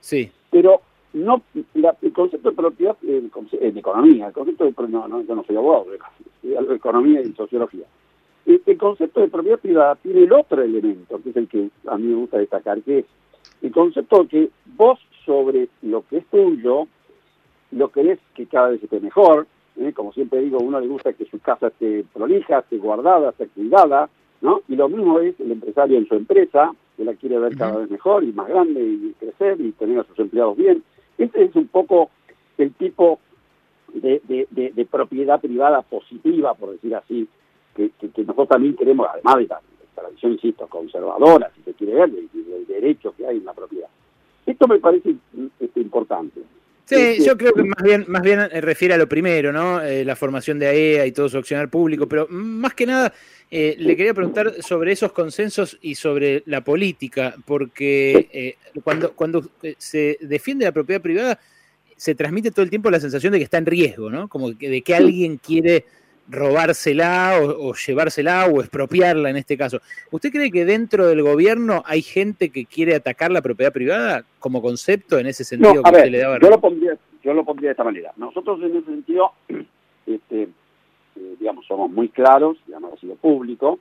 Sí. 0.00 0.30
Pero 0.50 0.80
no 1.12 1.42
el 1.54 2.12
concepto 2.12 2.50
de 2.50 2.56
propiedad 2.56 2.96
en 3.02 3.30
economía, 3.76 4.28
el 4.28 4.32
concepto 4.32 4.64
de 4.64 4.88
no, 4.88 5.08
no, 5.08 5.22
yo 5.22 5.34
no 5.34 5.44
soy 5.44 5.56
abogado, 5.56 5.86
de 6.42 6.74
economía 6.74 7.20
y 7.20 7.32
sociología. 7.32 7.84
El 8.66 8.78
concepto 8.78 9.20
de 9.20 9.28
propiedad 9.28 9.58
privada 9.58 9.94
tiene 9.96 10.24
el 10.24 10.32
otro 10.32 10.62
elemento, 10.62 11.20
que 11.22 11.30
es 11.30 11.36
el 11.36 11.48
que 11.48 11.70
a 11.86 11.96
mí 11.96 12.08
me 12.08 12.16
gusta 12.16 12.38
destacar, 12.38 12.80
que 12.82 13.00
es 13.00 13.04
el 13.62 13.72
concepto 13.72 14.22
de 14.22 14.28
que 14.28 14.50
vos 14.76 14.98
sobre 15.24 15.68
lo 15.82 16.04
que 16.08 16.18
es 16.18 16.26
tuyo, 16.26 16.88
lo 17.70 17.88
querés 17.90 18.18
que 18.34 18.46
cada 18.46 18.70
vez 18.70 18.82
esté 18.82 19.00
mejor, 19.00 19.46
¿eh? 19.76 19.92
como 19.92 20.12
siempre 20.12 20.40
digo, 20.40 20.58
a 20.58 20.62
uno 20.62 20.80
le 20.80 20.88
gusta 20.88 21.12
que 21.12 21.24
su 21.26 21.38
casa 21.38 21.68
esté 21.68 22.04
prolija, 22.12 22.60
esté 22.60 22.78
guardada, 22.78 23.30
esté 23.30 23.48
cuidada, 23.48 24.08
¿no? 24.40 24.62
Y 24.68 24.76
lo 24.76 24.88
mismo 24.88 25.20
es 25.20 25.38
el 25.40 25.52
empresario 25.52 25.98
en 25.98 26.08
su 26.08 26.14
empresa, 26.14 26.72
que 26.96 27.04
la 27.04 27.14
quiere 27.14 27.38
ver 27.38 27.56
cada 27.56 27.78
vez 27.78 27.90
mejor 27.90 28.24
y 28.24 28.32
más 28.32 28.48
grande 28.48 28.82
y 28.82 29.14
crecer 29.18 29.60
y 29.60 29.72
tener 29.72 30.00
a 30.00 30.04
sus 30.04 30.18
empleados 30.18 30.56
bien. 30.56 30.82
Este 31.16 31.44
es 31.44 31.54
un 31.54 31.68
poco 31.68 32.10
el 32.58 32.72
tipo 32.74 33.20
de, 33.94 34.20
de, 34.50 34.86
propiedad 34.86 35.40
privada 35.40 35.82
positiva, 35.82 36.54
por 36.54 36.72
decir 36.72 36.94
así, 36.94 37.28
que, 37.74 37.90
nosotros 38.18 38.48
también 38.48 38.76
queremos, 38.76 39.06
además 39.10 39.36
de 39.36 39.46
la, 39.46 39.60
tradición, 39.94 40.32
insisto, 40.32 40.66
conservadora, 40.66 41.50
si 41.54 41.62
se 41.62 41.74
quiere 41.74 41.94
ver, 41.94 42.10
del 42.10 42.66
derecho 42.66 43.14
que 43.16 43.26
hay 43.26 43.36
en 43.36 43.44
la 43.44 43.52
propiedad. 43.52 43.88
Esto 44.46 44.66
me 44.66 44.78
parece 44.78 45.14
este, 45.60 45.80
importante. 45.80 46.40
Sí, 46.84 47.24
yo 47.24 47.36
creo 47.38 47.52
que 47.54 47.62
más 47.62 47.82
bien, 47.82 48.04
más 48.08 48.22
bien 48.22 48.40
eh, 48.40 48.60
refiere 48.60 48.94
a 48.94 48.98
lo 48.98 49.08
primero, 49.08 49.52
¿no? 49.52 49.80
Eh, 49.80 50.04
la 50.04 50.16
formación 50.16 50.58
de 50.58 50.66
AEA 50.66 51.04
e 51.04 51.06
y 51.08 51.12
todo 51.12 51.28
su 51.28 51.38
accionar 51.38 51.70
público, 51.70 52.06
pero 52.08 52.26
más 52.28 52.74
que 52.74 52.86
nada 52.86 53.12
eh, 53.50 53.76
le 53.78 53.96
quería 53.96 54.12
preguntar 54.12 54.54
sobre 54.60 54.92
esos 54.92 55.12
consensos 55.12 55.78
y 55.80 55.94
sobre 55.94 56.42
la 56.46 56.62
política, 56.62 57.34
porque 57.46 58.56
cuando, 58.82 59.12
cuando 59.12 59.48
se 59.78 60.18
defiende 60.20 60.64
la 60.64 60.72
propiedad 60.72 61.00
privada, 61.00 61.38
se 61.96 62.14
transmite 62.14 62.50
todo 62.50 62.64
el 62.64 62.70
tiempo 62.70 62.90
la 62.90 62.98
sensación 62.98 63.32
de 63.32 63.38
que 63.38 63.44
está 63.44 63.58
en 63.58 63.66
riesgo, 63.66 64.10
¿no? 64.10 64.28
Como 64.28 64.58
que, 64.58 64.68
de 64.68 64.82
que 64.82 64.94
alguien 64.94 65.36
quiere 65.36 65.84
robársela 66.32 67.38
o, 67.40 67.74
llevársela 67.74 68.46
o 68.46 68.60
expropiarla 68.60 69.30
en 69.30 69.36
este 69.36 69.56
caso. 69.56 69.78
¿Usted 70.10 70.30
cree 70.30 70.50
que 70.50 70.64
dentro 70.64 71.06
del 71.06 71.22
gobierno 71.22 71.82
hay 71.86 72.02
gente 72.02 72.50
que 72.50 72.64
quiere 72.64 72.94
atacar 72.94 73.30
la 73.30 73.42
propiedad 73.42 73.72
privada 73.72 74.24
como 74.38 74.62
concepto 74.62 75.18
en 75.18 75.26
ese 75.26 75.44
sentido 75.44 75.74
que 75.74 75.90
usted 75.90 76.10
le 76.10 76.18
daba? 76.18 76.38
Yo 76.40 76.50
lo, 76.50 76.60
pondría, 76.60 76.96
yo 77.22 77.34
lo 77.34 77.44
pondría 77.44 77.68
de 77.68 77.72
esta 77.72 77.84
manera. 77.84 78.12
Nosotros 78.16 78.60
en 78.62 78.76
ese 78.76 78.86
sentido, 78.86 79.32
este, 80.06 80.42
eh, 80.42 81.36
digamos, 81.38 81.66
somos 81.66 81.90
muy 81.90 82.08
claros, 82.08 82.56
digamos, 82.66 82.94
ha 82.94 82.96
sido 82.96 83.14
público. 83.16 83.78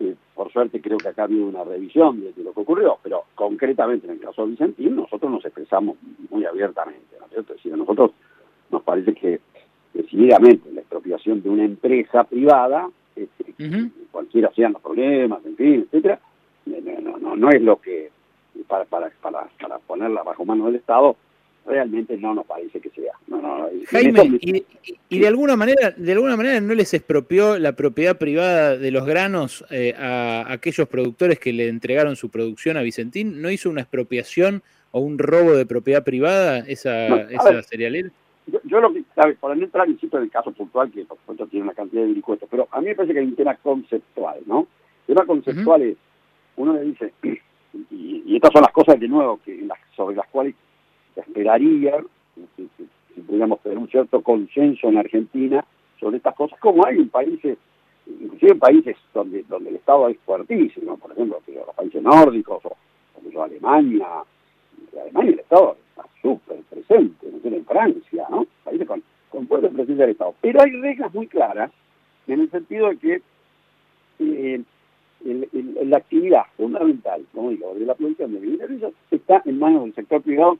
Eh, 0.00 0.16
por 0.34 0.52
suerte 0.52 0.80
creo 0.80 0.98
que 0.98 1.08
acá 1.08 1.22
ha 1.22 1.24
habido 1.26 1.46
una 1.46 1.62
revisión 1.62 2.20
de, 2.20 2.42
lo 2.42 2.52
que 2.52 2.60
ocurrió, 2.60 2.98
pero 3.00 3.24
concretamente 3.36 4.06
en 4.08 4.14
el 4.14 4.20
caso 4.20 4.42
de 4.42 4.50
Vicentín 4.50 4.96
nosotros 4.96 5.30
nos 5.30 5.44
expresamos 5.44 5.96
muy 6.30 6.44
abiertamente, 6.44 7.16
¿no 7.20 7.26
es 7.26 7.30
cierto? 7.30 7.52
Es 7.52 7.58
decir, 7.58 7.72
a 7.72 7.76
nosotros 7.76 8.10
nos 8.70 8.82
parece 8.82 9.14
que 9.14 9.40
decididamente 9.94 10.70
la 10.72 10.80
expropiación 10.80 11.42
de 11.42 11.48
una 11.48 11.64
empresa 11.64 12.24
privada, 12.24 12.90
este, 13.16 13.54
cualquiera 14.10 14.52
sean 14.54 14.72
los 14.72 14.82
problemas, 14.82 15.44
en 15.46 15.56
fin, 15.56 15.86
etcétera, 15.86 16.20
no, 16.66 17.18
no, 17.18 17.36
no, 17.36 17.50
es 17.50 17.62
lo 17.62 17.80
que, 17.80 18.10
para, 18.66 18.84
para, 18.84 19.10
para, 19.22 19.48
para 19.60 19.78
ponerla 19.78 20.22
bajo 20.22 20.44
mano 20.44 20.66
del 20.66 20.76
Estado, 20.76 21.16
realmente 21.66 22.16
no 22.16 22.34
nos 22.34 22.44
parece 22.46 22.80
que 22.80 22.90
sea. 22.90 23.12
Jaime, 23.86 24.38
y, 25.08 25.18
de 25.18 25.28
alguna 25.28 25.56
manera, 25.56 25.92
de 25.96 26.12
alguna 26.12 26.36
manera 26.36 26.60
no 26.60 26.74
les 26.74 26.92
expropió 26.94 27.58
la 27.58 27.72
propiedad 27.72 28.18
privada 28.18 28.76
de 28.76 28.90
los 28.90 29.06
granos 29.06 29.64
eh, 29.70 29.94
a 29.96 30.52
aquellos 30.52 30.88
productores 30.88 31.38
que 31.38 31.52
le 31.52 31.68
entregaron 31.68 32.16
su 32.16 32.30
producción 32.30 32.76
a 32.76 32.82
Vicentín, 32.82 33.40
¿no 33.40 33.50
hizo 33.50 33.70
una 33.70 33.82
expropiación 33.82 34.62
o 34.90 35.00
un 35.00 35.18
robo 35.18 35.54
de 35.54 35.66
propiedad 35.66 36.04
privada 36.04 36.58
esa, 36.58 37.22
esa 37.30 37.62
cerealera? 37.62 38.10
Yo, 38.46 38.80
lo 38.80 38.92
que, 38.92 39.04
¿sabes? 39.14 39.38
Para 39.38 39.54
no 39.54 39.64
entrar, 39.64 39.88
insisto, 39.88 40.18
en 40.18 40.24
el 40.24 40.30
caso 40.30 40.52
puntual, 40.52 40.90
que 40.90 41.04
por 41.04 41.18
supuesto 41.18 41.46
tiene 41.46 41.64
una 41.64 41.74
cantidad 41.74 42.02
de 42.02 42.08
vericuetos, 42.08 42.48
pero 42.50 42.68
a 42.70 42.80
mí 42.80 42.88
me 42.88 42.94
parece 42.94 43.14
que 43.14 43.20
hay 43.20 43.26
un 43.26 43.36
tema 43.36 43.54
conceptual, 43.56 44.40
¿no? 44.46 44.66
El 45.08 45.14
tema 45.14 45.26
conceptual 45.26 45.82
es, 45.82 45.96
uno 46.56 46.74
le 46.74 46.82
dice, 46.82 47.12
y, 47.90 48.36
estas 48.36 48.52
son 48.52 48.62
las 48.62 48.72
cosas 48.72 49.00
de 49.00 49.08
nuevo 49.08 49.40
que 49.44 49.66
sobre 49.96 50.16
las 50.16 50.28
cuales 50.28 50.54
esperaría, 51.16 52.02
si, 52.56 52.68
si, 52.76 53.20
pudiéramos 53.22 53.60
tener 53.60 53.78
un 53.78 53.88
cierto 53.88 54.22
consenso 54.22 54.88
en 54.88 54.98
Argentina 54.98 55.64
sobre 55.98 56.18
estas 56.18 56.34
cosas, 56.34 56.58
como 56.58 56.84
hay 56.84 56.98
en 56.98 57.08
países, 57.08 57.56
inclusive 58.06 58.52
en 58.52 58.58
países 58.58 58.96
donde, 59.14 59.44
donde 59.44 59.70
el 59.70 59.76
Estado 59.76 60.08
es 60.08 60.18
fuertísimo, 60.18 60.98
por 60.98 61.12
ejemplo, 61.12 61.40
los 61.46 61.74
países 61.74 62.02
nórdicos, 62.02 62.62
o, 62.66 62.76
o 63.34 63.42
Alemania, 63.42 64.06
en 64.92 65.00
Alemania 65.00 65.32
el 65.32 65.40
Estado 65.40 65.76
está 65.90 66.08
súper 66.20 66.58
presente, 66.70 67.28
Francia, 67.74 68.26
¿no? 68.30 68.46
Países 68.62 68.86
con, 68.86 69.02
con 69.30 69.48
fuerte 69.48 69.68
presencia 69.68 70.04
del 70.04 70.12
Estado. 70.12 70.34
Pero 70.40 70.62
hay 70.62 70.70
reglas 70.80 71.12
muy 71.12 71.26
claras 71.26 71.72
en 72.28 72.40
el 72.40 72.50
sentido 72.50 72.88
de 72.90 72.96
que 72.98 73.22
eh, 74.20 74.60
la 75.84 75.96
actividad 75.96 76.42
fundamental, 76.56 77.24
como 77.34 77.50
digo, 77.50 77.74
de 77.74 77.84
la 77.84 77.94
producción 77.96 78.32
de 78.32 78.38
bienes 78.38 78.92
está 79.10 79.42
en 79.44 79.58
manos 79.58 79.82
del 79.84 79.94
sector 79.94 80.22
privado 80.22 80.56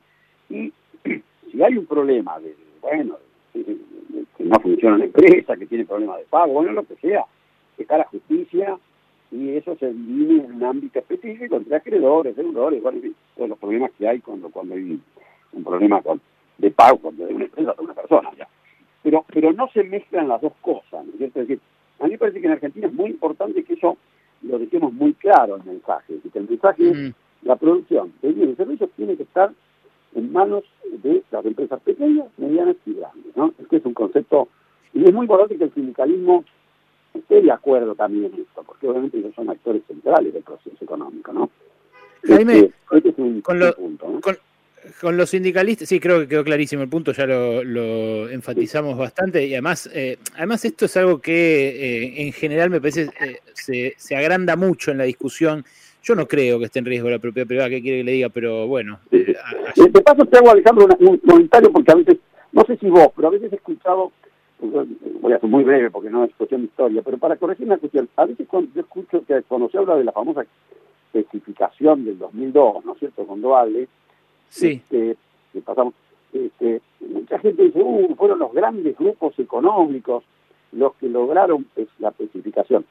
y 0.49 0.73
si 1.51 1.63
hay 1.63 1.77
un 1.77 1.85
problema 1.85 2.37
de, 2.39 2.53
bueno, 2.81 3.17
que 3.53 4.43
no 4.43 4.59
funciona 4.59 4.97
la 4.97 5.05
empresa, 5.05 5.55
que 5.55 5.67
tiene 5.67 5.85
problemas 5.85 6.17
de 6.17 6.25
pago, 6.25 6.51
bueno, 6.51 6.73
lo 6.73 6.83
que 6.83 6.95
sea, 6.95 7.25
está 7.77 7.97
la 7.97 8.05
justicia 8.05 8.77
y 9.31 9.51
eso 9.51 9.77
se 9.77 9.93
divide 9.93 10.43
en 10.43 10.55
un 10.55 10.63
ámbito 10.65 10.99
específico 10.99 11.55
entre 11.55 11.77
acreedores, 11.77 12.35
deudores, 12.35 12.83
bueno, 12.83 12.99
todos 13.37 13.49
los 13.49 13.57
problemas 13.57 13.91
que 13.97 14.05
hay 14.05 14.19
cuando, 14.19 14.49
cuando 14.49 14.75
hay 14.75 14.99
un 15.53 15.63
problema 15.63 16.01
con, 16.01 16.19
de 16.57 16.71
pago 16.71 17.11
de 17.11 17.25
una 17.25 17.45
empresa 17.45 17.73
de 17.73 17.83
una 17.83 17.93
persona. 17.93 18.31
Ya. 18.37 18.47
Pero, 19.03 19.25
pero 19.31 19.53
no 19.53 19.69
se 19.73 19.83
mezclan 19.83 20.27
las 20.27 20.41
dos 20.41 20.53
cosas, 20.61 21.05
¿no 21.05 21.11
es 21.11 21.17
cierto? 21.17 21.41
Es 21.41 21.47
decir, 21.47 21.61
a 21.99 22.05
mí 22.05 22.11
me 22.11 22.17
parece 22.17 22.41
que 22.41 22.47
en 22.47 22.53
Argentina 22.53 22.87
es 22.87 22.93
muy 22.93 23.11
importante 23.11 23.63
que 23.63 23.73
eso 23.73 23.97
lo 24.41 24.59
dejemos 24.59 24.93
muy 24.93 25.13
claro 25.13 25.55
el 25.55 25.63
mensaje, 25.63 26.15
que 26.31 26.39
el 26.39 26.49
mensaje 26.49 26.89
es 26.89 27.13
la 27.43 27.55
producción 27.55 28.13
de 28.21 28.31
bienes 28.31 28.53
y 28.53 28.57
servicios 28.57 28.89
tiene 28.95 29.15
que 29.15 29.23
estar 29.23 29.51
en 30.15 30.31
manos 30.31 30.63
de 31.03 31.23
las 31.31 31.45
empresas 31.45 31.79
pequeñas, 31.81 32.27
medianas 32.37 32.75
y 32.85 32.93
grandes, 32.93 33.35
¿no? 33.35 33.53
Es 33.59 33.67
que 33.67 33.77
es 33.77 33.85
un 33.85 33.93
concepto, 33.93 34.47
y 34.93 35.03
es 35.03 35.13
muy 35.13 35.25
importante 35.25 35.57
que 35.57 35.65
el 35.65 35.73
sindicalismo 35.73 36.43
esté 37.13 37.41
de 37.41 37.51
acuerdo 37.51 37.95
también 37.95 38.33
en 38.33 38.41
esto, 38.41 38.63
porque 38.63 38.87
obviamente 38.87 39.17
ellos 39.17 39.35
son 39.35 39.49
actores 39.49 39.83
centrales 39.87 40.33
del 40.33 40.43
proceso 40.43 40.77
económico, 40.83 41.33
¿no? 41.33 41.49
Jaime, 42.23 42.59
este, 42.59 42.97
este 42.97 43.09
es 43.09 43.17
un, 43.17 43.41
punto, 43.41 44.09
¿no? 44.09 44.21
con, 44.21 44.35
los 45.03 45.29
sindicalistas, 45.29 45.89
sí, 45.89 45.99
creo 45.99 46.21
que 46.21 46.27
quedó 46.27 46.43
clarísimo 46.43 46.83
el 46.83 46.89
punto, 46.89 47.11
ya 47.11 47.25
lo, 47.25 48.29
enfatizamos 48.29 48.97
bastante, 48.97 49.45
y 49.45 49.53
además, 49.53 49.89
eh, 49.93 50.17
además 50.35 50.63
esto 50.65 50.85
es 50.85 50.97
algo 50.97 51.19
que 51.19 51.33
eh, 51.33 52.27
en 52.27 52.33
general 52.33 52.69
me 52.69 52.79
parece 52.79 53.09
eh, 53.21 53.39
se, 53.53 53.93
se, 53.97 54.15
agranda 54.15 54.55
mucho 54.55 54.91
en 54.91 54.97
la 54.97 55.03
discusión. 55.03 55.63
Yo 56.01 56.15
no 56.15 56.27
creo 56.27 56.59
que 56.59 56.65
esté 56.65 56.79
en 56.79 56.85
riesgo 56.85 57.09
la 57.09 57.19
propiedad 57.19 57.47
privada, 57.47 57.69
¿qué 57.69 57.81
quiere 57.81 57.99
que 57.99 58.03
le 58.03 58.11
diga? 58.13 58.29
Pero 58.29 58.67
bueno. 58.67 58.99
de 59.11 60.01
paso 60.03 60.25
te 60.25 60.37
hago, 60.37 60.51
Alejandro, 60.51 60.87
un 60.99 61.17
comentario, 61.17 61.71
porque 61.71 61.91
a 61.91 61.95
veces, 61.95 62.17
no 62.51 62.63
sé 62.65 62.77
si 62.77 62.89
vos, 62.89 63.09
pero 63.15 63.27
a 63.27 63.31
veces 63.31 63.51
he 63.51 63.55
escuchado 63.55 64.11
voy 65.21 65.33
a 65.33 65.39
ser 65.39 65.49
muy 65.49 65.63
breve 65.63 65.91
porque 65.91 66.09
no 66.09 66.23
es 66.23 66.33
cuestión 66.35 66.61
de 66.61 66.67
historia, 66.67 67.01
pero 67.03 67.17
para 67.17 67.35
corregir 67.35 67.67
una 67.67 67.77
cuestión, 67.77 68.07
a 68.15 68.25
veces 68.25 68.47
cuando 68.47 68.71
yo 68.73 68.81
escucho 68.81 69.25
que 69.25 69.41
cuando 69.43 69.69
se 69.69 69.77
habla 69.77 69.95
de 69.95 70.03
la 70.03 70.11
famosa 70.11 70.45
especificación 71.13 72.05
del 72.05 72.17
2002, 72.19 72.85
¿no 72.85 72.93
es 72.93 72.99
cierto?, 72.99 73.25
con 73.25 73.41
Doale, 73.41 73.87
sí. 74.49 74.81
Este, 74.83 75.15
que 75.53 75.61
pasamos, 75.61 75.93
este, 76.33 76.81
mucha 77.01 77.39
gente 77.39 77.63
dice, 77.63 77.81
uh, 77.81 78.15
fueron 78.15 78.39
los 78.39 78.53
grandes 78.53 78.97
grupos 78.97 79.37
económicos 79.39 80.23
los 80.71 80.93
que 80.95 81.07
lograron 81.07 81.65
la 81.99 82.09
especificación. 82.09 82.85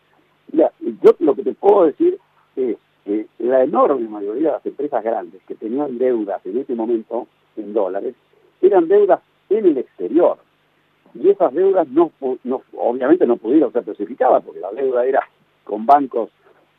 Mira, 0.53 0.73
yo 0.81 1.15
lo 1.19 1.35
que 1.35 1.43
te 1.43 1.53
puedo 1.53 1.87
decir 1.87 2.19
es 2.57 2.77
que 3.05 3.27
la 3.39 3.63
enorme 3.63 4.09
mayoría 4.09 4.49
de 4.49 4.55
las 4.55 4.67
empresas 4.67 5.05
grandes 5.05 5.43
que 5.47 5.55
tenían 5.55 5.99
deudas 5.99 6.45
en 6.47 6.59
ese 6.59 6.75
momento 6.75 7.27
en 7.57 7.73
dólares, 7.73 8.15
eran 8.63 8.89
deudas 8.89 9.21
en 9.51 9.67
el 9.67 9.79
exterior 9.79 10.39
y 11.15 11.29
esas 11.29 11.53
deudas 11.53 11.87
no, 11.89 12.11
no 12.43 12.63
obviamente 12.77 13.27
no 13.27 13.37
pudieron 13.37 13.73
ser 13.73 13.83
especificadas 13.83 14.43
porque 14.45 14.61
la 14.61 14.73
deuda 14.73 15.05
era 15.05 15.29
con 15.63 15.87
bancos 15.87 16.31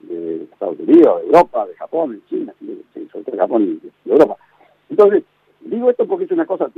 de 0.01 0.43
Estados 0.43 0.79
Unidos, 0.79 1.21
de 1.21 1.27
Europa, 1.27 1.65
de 1.65 1.75
Japón, 1.75 2.11
de 2.11 2.25
China, 2.27 2.53
sobre 3.11 3.23
todo 3.23 3.31
de 3.31 3.37
Japón 3.37 3.63
y 3.63 3.87
de 4.07 4.13
Europa. 4.13 4.37
Entonces, 4.89 5.23
digo 5.61 5.89
esto 5.89 6.07
porque 6.07 6.25
es 6.25 6.31
una 6.31 6.45
cosa, 6.45 6.69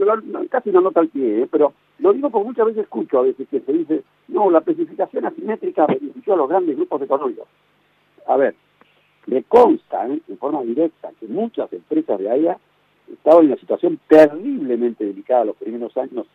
casi 0.49 0.71
no 0.71 0.81
nota 0.81 1.01
al 1.01 1.09
pie, 1.09 1.43
¿eh? 1.43 1.47
pero 1.51 1.73
lo 1.99 2.13
digo 2.13 2.29
porque 2.29 2.47
muchas 2.47 2.65
veces 2.67 2.83
escucho 2.83 3.19
a 3.19 3.23
veces 3.23 3.47
que 3.49 3.59
se 3.59 3.73
dice, 3.73 4.03
no, 4.29 4.49
la 4.49 4.59
especificación 4.59 5.25
asimétrica 5.25 5.85
benefició 5.87 6.33
a 6.33 6.37
los 6.37 6.49
grandes 6.49 6.75
grupos 6.75 7.01
económicos. 7.01 7.47
A 8.27 8.37
ver, 8.37 8.55
me 9.27 9.43
consta 9.43 10.07
¿eh? 10.07 10.21
en 10.27 10.37
forma 10.37 10.61
directa 10.63 11.11
que 11.19 11.27
muchas 11.27 11.71
empresas 11.73 12.19
de 12.19 12.29
AIA 12.29 12.57
estaban 13.11 13.45
en 13.45 13.51
una 13.51 13.59
situación 13.59 13.99
terriblemente 14.07 15.05
delicada 15.05 15.45
los 15.45 15.55
primeros 15.57 15.95
años 15.97 16.25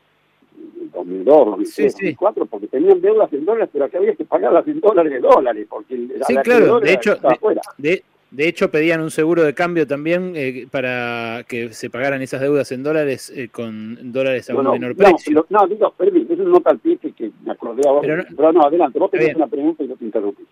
2002, 0.92 1.46
2003, 1.46 1.92
2004, 1.94 2.46
porque 2.46 2.66
tenían 2.68 3.00
deudas 3.00 3.32
en 3.32 3.44
dólares, 3.44 3.70
pero 3.72 3.86
acá 3.86 3.98
había 3.98 4.14
que 4.14 4.24
pagarlas 4.24 4.66
en 4.68 4.80
dólares 4.80 5.12
de 5.12 5.20
dólares, 5.20 5.66
porque 5.68 6.08
sí, 6.26 6.36
claro, 6.36 6.80
de 6.80 6.92
hecho, 6.92 7.16
de, 7.16 7.62
de, 7.78 8.04
hecho 8.38 8.70
pedían 8.70 9.00
un 9.00 9.10
seguro 9.10 9.42
de 9.42 9.54
cambio 9.54 9.86
también 9.86 10.32
eh, 10.34 10.66
para 10.70 11.44
que 11.46 11.72
se 11.72 11.90
pagaran 11.90 12.22
esas 12.22 12.40
deudas 12.40 12.72
en 12.72 12.82
dólares 12.82 13.30
eh, 13.34 13.48
con 13.50 14.12
dólares 14.12 14.48
a 14.48 14.56
un 14.56 14.70
menor 14.70 14.96
precio. 14.96 15.46
No, 15.50 15.66
digo, 15.66 15.92
permíteme, 15.92 16.34
es 16.34 16.40
un 16.40 16.52
nota 16.52 16.70
al 16.70 16.78
pie 16.78 16.96
que, 16.98 17.30
me 17.44 17.52
acordé 17.52 17.86
ahora. 17.86 18.26
Pero 18.34 18.52
no, 18.52 18.62
adelante, 18.62 18.98
vos 18.98 19.10
tenés 19.10 19.34
una 19.36 19.46
pregunta 19.46 19.84
y 19.84 19.88
no 19.88 19.96
te 19.96 20.04
interrumpí. 20.04 20.44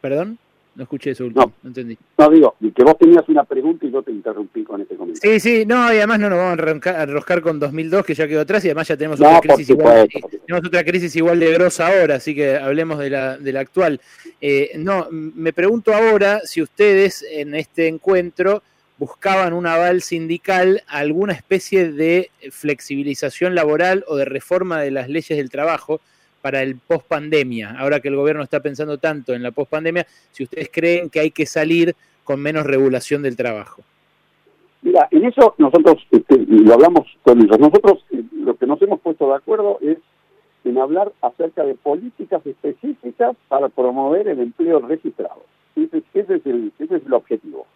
¿Perdón? 0.00 0.38
No 0.74 0.84
escuché 0.84 1.10
eso 1.10 1.24
último, 1.26 1.52
no, 1.62 1.68
entendí. 1.68 1.98
No, 2.16 2.30
digo, 2.30 2.54
que 2.74 2.84
vos 2.84 2.96
tenías 2.96 3.28
una 3.28 3.44
pregunta 3.44 3.86
y 3.86 3.90
yo 3.90 4.02
te 4.02 4.12
interrumpí 4.12 4.62
con 4.62 4.80
este 4.80 4.94
comentario. 4.94 5.32
Sí, 5.32 5.40
sí, 5.40 5.66
no, 5.66 5.92
y 5.92 5.96
además 5.96 6.20
no 6.20 6.30
nos 6.30 6.38
vamos 6.38 6.86
a 6.86 7.02
enroscar 7.02 7.42
con 7.42 7.58
2002, 7.58 8.04
que 8.06 8.14
ya 8.14 8.28
quedó 8.28 8.42
atrás, 8.42 8.64
y 8.64 8.68
además 8.68 8.86
ya 8.86 8.96
tenemos 8.96 9.20
otra 9.20 9.40
crisis 9.40 9.70
igual, 9.70 10.08
tenemos 10.46 10.66
otra 10.66 10.84
crisis 10.84 11.16
igual 11.16 11.40
de 11.40 11.52
grosa 11.52 11.88
ahora, 11.88 12.14
así 12.16 12.34
que 12.34 12.56
hablemos 12.56 12.98
de 12.98 13.10
la, 13.10 13.36
de 13.36 13.52
la 13.52 13.60
actual. 13.60 14.00
Eh, 14.40 14.70
no, 14.76 15.08
me 15.10 15.52
pregunto 15.52 15.92
ahora 15.92 16.40
si 16.44 16.62
ustedes 16.62 17.26
en 17.30 17.54
este 17.54 17.88
encuentro 17.88 18.62
buscaban 18.96 19.54
un 19.54 19.66
aval 19.66 20.02
sindical 20.02 20.82
alguna 20.86 21.32
especie 21.32 21.90
de 21.90 22.30
flexibilización 22.50 23.54
laboral 23.54 24.04
o 24.06 24.16
de 24.16 24.26
reforma 24.26 24.82
de 24.82 24.90
las 24.90 25.08
leyes 25.08 25.38
del 25.38 25.48
trabajo 25.48 26.00
para 26.40 26.62
el 26.62 26.76
post 26.76 27.06
pandemia. 27.06 27.76
Ahora 27.78 28.00
que 28.00 28.08
el 28.08 28.16
gobierno 28.16 28.42
está 28.42 28.60
pensando 28.60 28.98
tanto 28.98 29.34
en 29.34 29.42
la 29.42 29.50
post 29.50 29.70
pandemia, 29.70 30.06
si 30.30 30.44
ustedes 30.44 30.70
creen 30.72 31.10
que 31.10 31.20
hay 31.20 31.30
que 31.30 31.46
salir 31.46 31.94
con 32.24 32.40
menos 32.40 32.66
regulación 32.66 33.22
del 33.22 33.36
trabajo. 33.36 33.82
Mira, 34.82 35.08
en 35.10 35.24
eso 35.26 35.54
nosotros 35.58 35.98
este, 36.10 36.38
lo 36.46 36.74
hablamos 36.74 37.06
con 37.22 37.40
ellos. 37.40 37.58
Nosotros 37.58 38.04
eh, 38.10 38.22
lo 38.32 38.56
que 38.56 38.66
nos 38.66 38.80
hemos 38.82 39.00
puesto 39.00 39.28
de 39.28 39.36
acuerdo 39.36 39.78
es 39.80 39.98
en 40.64 40.78
hablar 40.78 41.12
acerca 41.22 41.64
de 41.64 41.74
políticas 41.74 42.44
específicas 42.46 43.36
para 43.48 43.68
promover 43.68 44.28
el 44.28 44.40
empleo 44.40 44.80
registrado. 44.80 45.42
Ese, 45.76 46.02
ese 46.14 46.36
es, 46.36 46.46
el, 46.46 46.72
ese 46.78 46.96
es 46.96 47.06
el 47.06 47.12
objetivo. 47.12 47.66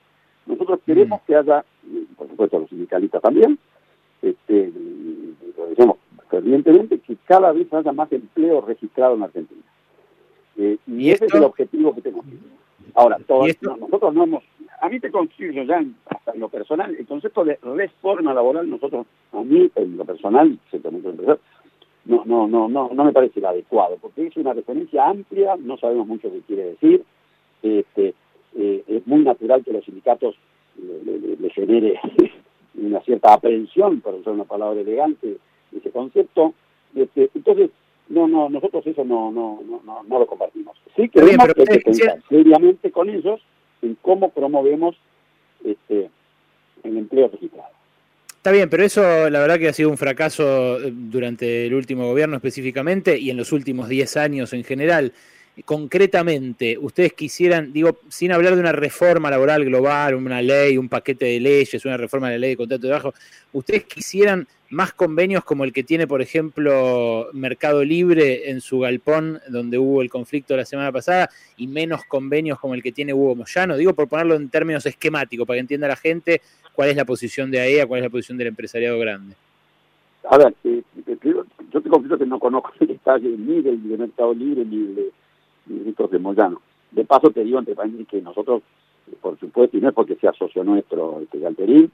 Nosotros 0.46 0.80
queremos 0.84 1.20
que 1.26 1.36
haya, 1.36 1.64
por 2.16 2.28
supuesto 2.28 2.58
los 2.58 2.68
sindicalistas 2.68 3.22
también, 3.22 3.58
este, 4.22 4.72
lo 5.56 5.66
decimos 5.66 5.96
evidentemente 6.38 6.98
que 6.98 7.16
cada 7.24 7.52
vez 7.52 7.72
haya 7.72 7.92
más 7.92 8.10
empleo 8.12 8.60
registrado 8.60 9.14
en 9.14 9.22
Argentina. 9.22 9.62
Eh, 10.56 10.78
y, 10.86 11.10
ese 11.10 11.26
es 11.26 11.34
el 11.34 11.44
objetivo 11.44 11.94
que 11.94 12.02
tenemos. 12.02 12.26
Ahora, 12.94 13.18
nosotros 13.18 14.14
no 14.14 14.24
hemos, 14.24 14.44
a 14.80 14.88
mí 14.88 15.00
te 15.00 15.10
consigo 15.10 15.62
ya 15.62 15.82
hasta 16.06 16.32
en 16.32 16.40
lo 16.40 16.48
personal, 16.48 16.94
el 16.94 17.06
concepto 17.06 17.44
de 17.44 17.58
reforma 17.62 18.34
laboral, 18.34 18.68
nosotros, 18.68 19.06
a 19.32 19.42
mí 19.42 19.70
en 19.74 19.96
lo 19.96 20.04
personal, 20.04 20.58
no, 22.04 22.22
no, 22.24 22.46
no, 22.46 22.68
no, 22.68 22.90
no 22.92 23.04
me 23.04 23.12
parece 23.12 23.40
el 23.40 23.46
adecuado, 23.46 23.96
porque 24.00 24.26
es 24.26 24.36
una 24.36 24.52
referencia 24.52 25.08
amplia, 25.08 25.56
no 25.58 25.76
sabemos 25.78 26.06
mucho 26.06 26.30
qué 26.30 26.40
quiere 26.46 26.64
decir, 26.66 27.02
este, 27.62 28.14
eh, 28.56 28.84
es 28.86 29.06
muy 29.06 29.24
natural 29.24 29.64
que 29.64 29.72
los 29.72 29.84
sindicatos 29.84 30.36
le, 30.76 31.50
genere 31.50 31.98
una 32.74 33.00
cierta 33.00 33.34
aprehensión, 33.34 34.00
por 34.00 34.14
usar 34.14 34.34
una 34.34 34.44
palabra 34.44 34.80
elegante, 34.80 35.38
ese 35.76 35.90
concepto. 35.90 36.54
Este, 36.94 37.30
entonces, 37.34 37.70
no, 38.08 38.28
no, 38.28 38.48
nosotros 38.48 38.86
eso 38.86 39.04
no, 39.04 39.30
no, 39.32 39.60
no, 39.66 40.02
no, 40.02 40.18
lo 40.18 40.26
compartimos. 40.26 40.76
Sí 40.96 41.08
que 41.08 41.20
que 41.20 41.80
pensar 41.80 42.22
seriamente 42.28 42.90
con 42.90 43.08
ellos 43.08 43.40
en 43.82 43.96
cómo 44.00 44.30
promovemos 44.30 44.96
este, 45.64 46.10
el 46.82 46.96
empleo 46.98 47.28
registrado. 47.28 47.74
Está 48.36 48.52
bien, 48.52 48.68
pero 48.68 48.84
eso 48.84 49.30
la 49.30 49.40
verdad 49.40 49.58
que 49.58 49.68
ha 49.68 49.72
sido 49.72 49.88
un 49.88 49.96
fracaso 49.96 50.78
eh, 50.78 50.92
durante 50.92 51.66
el 51.66 51.74
último 51.74 52.06
gobierno 52.06 52.36
específicamente 52.36 53.18
y 53.18 53.30
en 53.30 53.38
los 53.38 53.52
últimos 53.52 53.88
10 53.88 54.18
años 54.18 54.52
en 54.52 54.64
general 54.64 55.14
concretamente 55.64 56.76
ustedes 56.78 57.12
quisieran, 57.12 57.72
digo, 57.72 58.00
sin 58.08 58.32
hablar 58.32 58.54
de 58.54 58.60
una 58.60 58.72
reforma 58.72 59.30
laboral 59.30 59.64
global, 59.64 60.16
una 60.16 60.42
ley, 60.42 60.76
un 60.76 60.88
paquete 60.88 61.26
de 61.26 61.40
leyes, 61.40 61.84
una 61.84 61.96
reforma 61.96 62.28
de 62.28 62.34
la 62.34 62.40
ley 62.40 62.50
de 62.50 62.56
contrato 62.56 62.82
de 62.82 62.88
trabajo, 62.88 63.14
ustedes 63.52 63.84
quisieran 63.84 64.48
más 64.74 64.92
convenios 64.92 65.44
como 65.44 65.64
el 65.64 65.72
que 65.72 65.84
tiene, 65.84 66.06
por 66.06 66.20
ejemplo, 66.20 67.28
Mercado 67.32 67.84
Libre 67.84 68.50
en 68.50 68.60
su 68.60 68.80
galpón, 68.80 69.40
donde 69.48 69.78
hubo 69.78 70.02
el 70.02 70.10
conflicto 70.10 70.56
la 70.56 70.64
semana 70.64 70.92
pasada, 70.92 71.30
y 71.56 71.66
menos 71.66 72.04
convenios 72.04 72.58
como 72.58 72.74
el 72.74 72.82
que 72.82 72.92
tiene 72.92 73.14
Hugo 73.14 73.36
Moyano, 73.36 73.76
digo 73.76 73.94
por 73.94 74.08
ponerlo 74.08 74.34
en 74.34 74.50
términos 74.50 74.84
esquemáticos, 74.84 75.46
para 75.46 75.56
que 75.56 75.60
entienda 75.60 75.88
la 75.88 75.96
gente 75.96 76.42
cuál 76.74 76.90
es 76.90 76.96
la 76.96 77.04
posición 77.04 77.50
de 77.50 77.60
AEA, 77.60 77.86
cuál 77.86 78.00
es 78.00 78.04
la 78.04 78.10
posición 78.10 78.36
del 78.36 78.48
empresariado 78.48 78.98
grande. 78.98 79.36
A 80.28 80.38
ver, 80.38 80.54
eh, 80.64 80.82
eh, 81.06 81.18
yo 81.70 81.80
te 81.80 81.88
confieso 81.88 82.18
que 82.18 82.26
no 82.26 82.38
conozco 82.38 82.72
el 82.80 82.88
detalle 82.88 83.28
ni 83.28 83.62
del 83.62 83.78
Mercado 83.78 84.34
Libre 84.34 84.64
ni 84.64 84.94
de 84.94 85.10
ministros 85.66 86.10
de 86.10 86.18
Moyano. 86.18 86.60
De 86.90 87.04
paso 87.04 87.30
te 87.30 87.44
digo 87.44 87.58
entre 87.58 87.74
paréntesis 87.74 88.08
que 88.08 88.20
nosotros, 88.20 88.62
por 89.20 89.38
supuesto, 89.38 89.76
y 89.76 89.80
no 89.80 89.88
es 89.88 89.94
porque 89.94 90.16
sea 90.16 90.32
socio 90.32 90.64
nuestro 90.64 91.20
este 91.20 91.38
Galperín, 91.38 91.90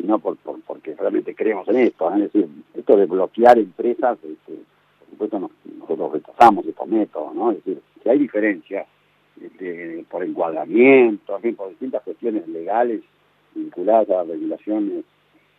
sino 0.00 0.18
por, 0.18 0.36
porque 0.66 0.94
realmente 0.94 1.34
creemos 1.34 1.68
en 1.68 1.76
esto, 1.76 2.10
¿eh? 2.10 2.24
es 2.24 2.32
decir, 2.32 2.48
esto 2.74 2.96
de 2.96 3.06
bloquear 3.06 3.58
empresas, 3.58 4.18
este, 4.24 4.54
por 4.98 5.08
supuesto 5.10 5.50
nosotros 5.78 6.12
rechazamos 6.12 6.66
estos 6.66 6.88
métodos, 6.88 7.34
¿no? 7.34 7.50
Es 7.50 7.58
decir, 7.58 7.82
que 8.02 8.10
hay 8.10 8.18
diferencias 8.18 8.86
este, 9.40 10.04
por 10.10 10.24
encuadramiento, 10.24 11.38
por 11.56 11.68
distintas 11.70 12.02
cuestiones 12.02 12.48
legales 12.48 13.02
vinculadas 13.54 14.08
a 14.10 14.24
regulaciones 14.24 15.04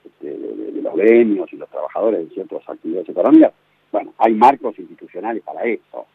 este, 0.06 0.38
de, 0.38 0.82
los 0.82 0.96
gremios 0.96 1.52
y 1.54 1.58
los 1.58 1.70
trabajadores 1.70 2.28
de 2.28 2.34
ciertas 2.34 2.68
actividades 2.68 3.10
económicas, 3.10 3.54
bueno, 3.92 4.14
hay 4.18 4.34
marcos 4.34 4.78
institucionales 4.80 5.44
para 5.44 5.64
esto. 5.64 6.06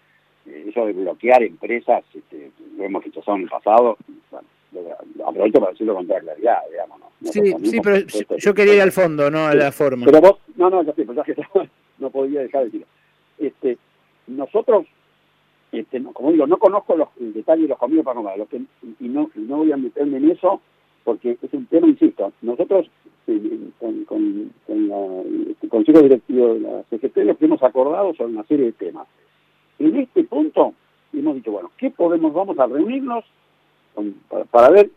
Eh, 0.47 0.67
eso 0.69 0.87
de 0.87 0.93
bloquear 0.93 1.43
empresas, 1.43 2.05
lo 2.77 2.85
hemos 2.85 3.05
rechazado 3.05 3.37
en 3.37 3.45
el 3.45 3.49
pasado, 3.49 3.97
bueno, 4.31 4.49
aprovecho 5.25 5.61
para 5.61 5.73
decirlo 5.73 5.95
con 5.95 6.07
toda 6.07 6.21
claridad, 6.21 6.59
digamos. 6.71 6.99
¿no? 7.01 7.06
Sí, 7.33 7.55
sí, 7.63 7.81
pero 7.83 8.07
yo, 8.39 8.55
quería 8.55 8.75
ir 8.75 8.81
al 8.83 8.93
fondo, 8.93 9.31
no 9.31 9.47
a 9.47 9.55
la 9.55 9.73
forma. 9.73 10.07
Pero 10.07 10.21
vos, 10.21 10.39
no, 10.57 10.71
no, 10.71 10.83
ya 10.83 10.93
sé, 10.95 11.05
pues 11.05 11.17
ya 11.17 11.25
que 11.25 11.37
no 11.99 12.11
podía 12.11 12.41
dejar 12.41 12.61
de 12.61 12.65
decirlo. 12.67 12.87
Este, 13.39 13.79
nosotros, 14.27 14.87
este, 15.73 16.03
como 16.13 16.33
digo, 16.33 16.47
no 16.47 16.59
conozco 16.59 16.97
los 16.97 17.09
detalles 17.19 17.65
de 17.65 17.69
los 17.69 17.79
convenios 17.79 18.05
para 18.05 18.37
lo 18.37 18.47
que, 18.47 18.63
y, 19.01 19.09
no, 19.09 19.31
no 19.35 19.59
voy 19.59 19.73
a 19.73 19.77
meterme 19.77 20.19
en 20.19 20.31
eso, 20.31 20.61
porque 21.05 21.39
es 21.41 21.53
un 21.53 21.67
tema, 21.67 21.87
insisto, 21.87 22.33
nosotros 22.43 22.89
eh, 23.27 23.71
con, 23.79 24.05
con, 24.05 24.53
con 24.67 24.89
la, 24.89 25.21
el 25.21 25.69
Consejo 25.69 26.01
Directivo 26.01 26.55
de 26.55 26.61
la 26.61 26.83
CGT 26.91 27.17
lo 27.19 27.37
que 27.37 27.45
hemos 27.45 27.63
acordado 27.63 28.15
son 28.15 28.33
una 28.33 28.45
serie 28.45 28.67
de 28.67 28.73
temas 28.73 29.07
en 29.79 29.97
este 29.97 30.25
punto 30.25 30.75
hemos 31.13 31.37
dicho, 31.37 31.53
bueno, 31.53 31.71
¿qué 31.79 31.91
podemos? 31.91 32.33
Vamos 32.33 32.59
a 32.59 32.67
reunirnos 32.67 33.25
para, 34.51 34.71
ver, 34.71 34.91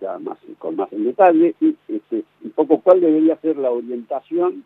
ya 0.00 0.18
más 0.18 0.38
con 0.58 0.76
más 0.76 0.92
en 0.92 1.04
detalle, 1.04 1.54
y, 1.60 1.76
este, 1.88 2.24
un 2.44 2.50
poco 2.50 2.80
cuál 2.80 3.00
debería 3.00 3.36
ser 3.36 3.56
la 3.56 3.70
orientación 3.70 4.64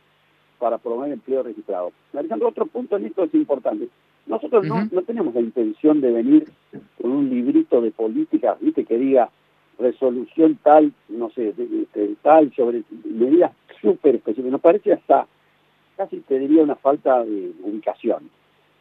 para 0.58 0.78
promover 0.78 1.12
empleo 1.12 1.42
registrado. 1.42 1.92
Alejandro, 2.14 2.48
otro 2.48 2.66
punto 2.66 2.96
en 2.96 3.06
esto 3.06 3.24
es 3.24 3.34
importante. 3.34 3.88
Nosotros 4.26 4.64
no, 4.64 4.88
no 4.90 5.02
tenemos 5.02 5.34
la 5.34 5.40
intención 5.40 6.00
de 6.00 6.12
venir 6.12 6.48
con 7.00 7.10
un 7.10 7.28
librito 7.28 7.80
de 7.80 7.90
políticas, 7.90 8.58
viste, 8.60 8.84
que 8.84 8.96
diga 8.96 9.30
resolución 9.78 10.58
tal, 10.62 10.92
no 11.08 11.30
sé, 11.30 11.52
de, 11.52 12.16
tal, 12.22 12.52
sobre 12.54 12.82
medidas 13.04 13.52
súper 13.80 14.16
específicas. 14.16 14.52
Nos 14.52 14.60
parece 14.60 14.92
hasta, 14.92 15.26
casi 15.96 16.20
te 16.20 16.38
diría 16.38 16.62
una 16.62 16.76
falta 16.76 17.24
de 17.24 17.52
ubicación. 17.62 18.30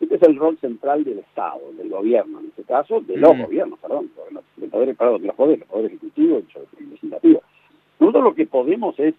Este 0.02 0.16
es 0.16 0.24
el 0.24 0.36
rol 0.36 0.58
central 0.58 1.04
del 1.04 1.20
Estado, 1.20 1.62
del 1.78 1.90
gobierno, 1.90 2.40
en 2.40 2.48
este 2.48 2.64
caso, 2.64 3.02
de 3.02 3.18
los 3.18 3.38
gobiernos, 3.38 3.78
perdón, 3.80 4.10
de 4.58 4.68
poderes, 4.68 4.98
perdón, 4.98 5.22
de 5.22 5.28
los 5.28 5.36
poderes, 5.36 5.62
el 5.62 5.68
poder 5.68 5.86
ejecutivo 5.86 6.40
y 6.40 6.58
el 6.58 6.90
legislativo. 6.90 7.42
Nosotros 8.00 8.24
lo 8.24 8.34
que 8.34 8.48
podemos 8.48 9.00
es 9.00 9.14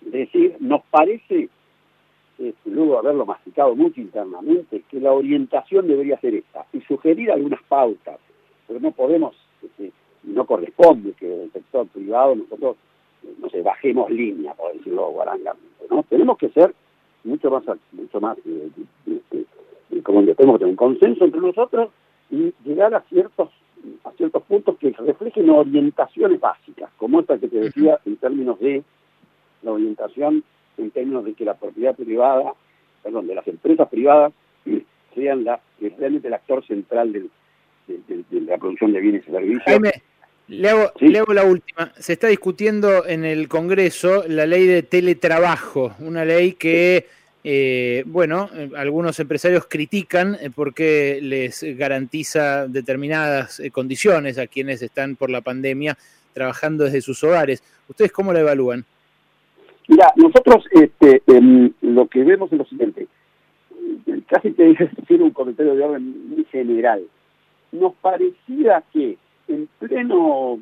decir, 0.00 0.56
nos 0.60 0.82
parece, 0.84 1.50
eh, 2.38 2.54
luego 2.64 2.92
de 2.92 2.98
haberlo 2.98 3.26
masticado 3.26 3.76
mucho 3.76 4.00
internamente, 4.00 4.82
que 4.90 4.98
la 4.98 5.12
orientación 5.12 5.86
debería 5.86 6.18
ser 6.20 6.36
esta, 6.36 6.64
y 6.72 6.80
sugerir 6.80 7.30
algunas 7.30 7.62
pautas, 7.64 8.18
pero 8.66 8.80
no 8.80 8.92
podemos, 8.92 9.36
este, 9.62 9.92
no 10.22 10.46
corresponde 10.46 11.12
que 11.12 11.44
el 11.44 11.52
sector 11.52 11.86
privado 11.88 12.34
nosotros, 12.34 12.76
no 13.38 13.50
sé, 13.50 13.60
bajemos 13.60 14.10
línea, 14.10 14.54
por 14.54 14.72
decirlo 14.72 15.10
guarangamente, 15.10 15.84
¿no? 15.90 16.02
Tenemos 16.04 16.38
que 16.38 16.48
ser 16.48 16.74
mucho 17.24 17.50
más, 17.50 17.64
mucho 17.92 18.20
más 18.20 18.38
eh, 18.46 18.70
este, 19.06 19.44
como 20.02 20.24
que 20.24 20.34
tenemos 20.34 20.56
que 20.56 20.58
tener 20.60 20.70
un 20.70 20.76
consenso 20.76 21.24
entre 21.24 21.40
nosotros 21.40 21.90
y 22.30 22.52
llegar 22.64 22.94
a 22.94 23.00
ciertos 23.02 23.50
a 24.04 24.10
ciertos 24.12 24.42
puntos 24.42 24.76
que 24.78 24.90
reflejen 24.90 25.50
orientaciones 25.50 26.40
básicas, 26.40 26.90
como 26.96 27.20
esta 27.20 27.38
que 27.38 27.48
te 27.48 27.60
decía 27.60 27.98
en 28.04 28.16
términos 28.16 28.58
de 28.58 28.82
la 29.62 29.72
orientación, 29.72 30.42
en 30.76 30.90
términos 30.90 31.24
de 31.24 31.34
que 31.34 31.44
la 31.44 31.54
propiedad 31.54 31.94
privada, 31.94 32.54
perdón, 33.02 33.26
de 33.26 33.34
las 33.34 33.46
empresas 33.46 33.88
privadas 33.88 34.32
sean 35.14 35.44
la, 35.44 35.60
realmente 35.80 36.28
el 36.28 36.34
actor 36.34 36.66
central 36.66 37.12
de, 37.12 37.28
la 38.30 38.58
producción 38.58 38.92
de 38.92 39.00
bienes 39.00 39.24
y 39.26 39.30
servicios. 39.30 39.62
Jaime, 39.64 39.92
le 40.48 40.68
hago, 40.68 40.92
le 41.00 41.18
hago 41.18 41.32
la 41.32 41.44
última. 41.44 41.92
Se 41.96 42.12
está 42.12 42.28
discutiendo 42.28 43.06
en 43.06 43.24
el 43.24 43.48
Congreso 43.48 44.24
la 44.28 44.46
ley 44.46 44.66
de 44.66 44.82
teletrabajo, 44.82 45.92
una 46.00 46.24
ley 46.24 46.52
que 46.52 47.06
eh, 47.44 48.02
bueno, 48.06 48.48
eh, 48.52 48.70
algunos 48.76 49.18
empresarios 49.20 49.66
critican 49.66 50.34
eh, 50.34 50.50
porque 50.54 51.20
les 51.22 51.64
garantiza 51.78 52.66
determinadas 52.66 53.62
condiciones 53.72 54.38
a 54.38 54.46
quienes 54.46 54.82
están 54.82 55.16
por 55.16 55.30
la 55.30 55.40
pandemia 55.40 55.96
trabajando 56.32 56.84
desde 56.84 57.00
sus 57.00 57.22
hogares. 57.24 57.62
¿Ustedes 57.88 58.12
cómo 58.12 58.32
lo 58.32 58.40
evalúan? 58.40 58.84
Mira, 59.86 60.12
nosotros 60.16 60.66
este, 60.72 61.22
lo 61.80 62.06
que 62.08 62.22
vemos 62.22 62.52
es 62.52 62.58
lo 62.58 62.64
siguiente. 62.66 63.06
Casi 64.26 64.50
te 64.50 64.64
decir 64.64 65.22
un 65.22 65.30
comentario 65.30 65.74
de 65.74 65.82
orden 65.82 66.28
muy 66.28 66.44
general. 66.44 67.02
Nos 67.72 67.94
parecía 67.94 68.82
que 68.92 69.16
en 69.48 69.66
pleno, 69.78 70.58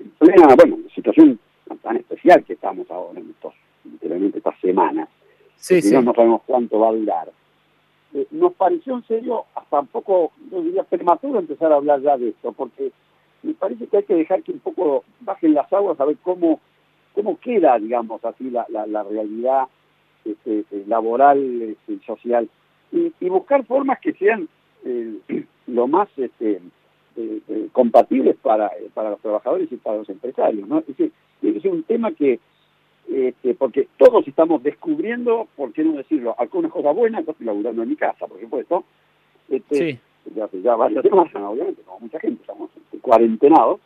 en 0.00 0.10
plena, 0.18 0.56
bueno, 0.56 0.78
situación 0.92 1.38
tan 1.82 1.96
especial 1.96 2.44
que 2.44 2.54
estamos 2.54 2.90
ahora 2.90 3.20
en 3.20 3.30
estos, 3.30 3.54
literalmente 3.84 4.38
estas 4.38 4.58
semanas, 4.60 5.08
sí, 5.60 5.80
sí. 5.80 5.94
no 6.02 6.12
sabemos 6.12 6.42
cuánto 6.46 6.80
va 6.80 6.88
a 6.88 6.92
durar, 6.92 7.30
eh, 8.12 8.26
nos 8.32 8.54
pareció 8.54 8.96
en 8.96 9.04
serio 9.04 9.44
hasta 9.54 9.80
un 9.80 9.86
poco, 9.86 10.32
yo 10.50 10.62
diría, 10.62 10.82
prematuro 10.82 11.38
empezar 11.38 11.72
a 11.72 11.76
hablar 11.76 12.00
ya 12.00 12.16
de 12.16 12.30
esto, 12.30 12.52
porque 12.52 12.90
me 13.42 13.54
parece 13.54 13.86
que 13.86 13.98
hay 13.98 14.02
que 14.02 14.14
dejar 14.14 14.42
que 14.42 14.52
un 14.52 14.58
poco 14.58 15.04
bajen 15.20 15.54
las 15.54 15.72
aguas 15.72 16.00
a 16.00 16.04
ver 16.04 16.16
cómo, 16.22 16.60
cómo 17.14 17.38
queda, 17.38 17.78
digamos, 17.78 18.24
así 18.24 18.50
la, 18.50 18.66
la, 18.68 19.02
realidad 19.04 19.68
este, 20.24 20.64
eh, 20.70 20.84
laboral 20.88 21.62
este, 21.62 21.92
y 21.92 21.98
social, 22.00 22.48
y, 22.90 23.28
buscar 23.28 23.64
formas 23.64 24.00
que 24.00 24.12
sean 24.14 24.48
eh, 24.84 25.18
lo 25.68 25.86
más 25.86 26.08
este, 26.16 26.60
compatibles 27.72 28.36
para, 28.42 28.72
para 28.92 29.10
los 29.10 29.20
trabajadores 29.20 29.70
y 29.70 29.76
para 29.76 29.98
los 29.98 30.08
empresarios. 30.08 30.66
¿no? 30.66 30.78
Es, 30.78 31.12
es 31.42 31.64
un 31.64 31.84
tema 31.84 32.10
que 32.12 32.40
este, 33.08 33.54
porque 33.54 33.88
todos 33.96 34.26
estamos 34.26 34.62
descubriendo, 34.62 35.48
por 35.56 35.72
qué 35.72 35.84
no 35.84 35.94
decirlo, 35.94 36.34
algunas 36.38 36.72
cosas 36.72 36.94
buenas, 36.94 37.24
yo 37.24 37.32
estoy 37.32 37.46
laburando 37.46 37.82
en 37.82 37.88
mi 37.88 37.96
casa, 37.96 38.26
por 38.26 38.40
supuesto, 38.40 38.84
este, 39.48 39.76
sí. 39.76 39.98
ya 40.34 40.48
ya 40.62 40.76
varias 40.76 41.02
semanas, 41.02 41.34
obviamente, 41.34 41.82
como 41.82 42.00
mucha 42.00 42.20
gente, 42.20 42.40
estamos 42.40 42.70
este, 42.76 42.98
cuarentenados. 42.98 43.80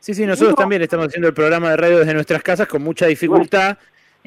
Sí, 0.00 0.14
sí, 0.14 0.26
nosotros 0.26 0.54
también 0.56 0.82
estamos 0.82 1.08
haciendo 1.08 1.28
el 1.28 1.34
programa 1.34 1.70
de 1.70 1.76
radio 1.76 1.98
desde 1.98 2.14
nuestras 2.14 2.42
casas 2.42 2.68
con 2.68 2.82
mucha 2.82 3.06
dificultad. 3.06 3.78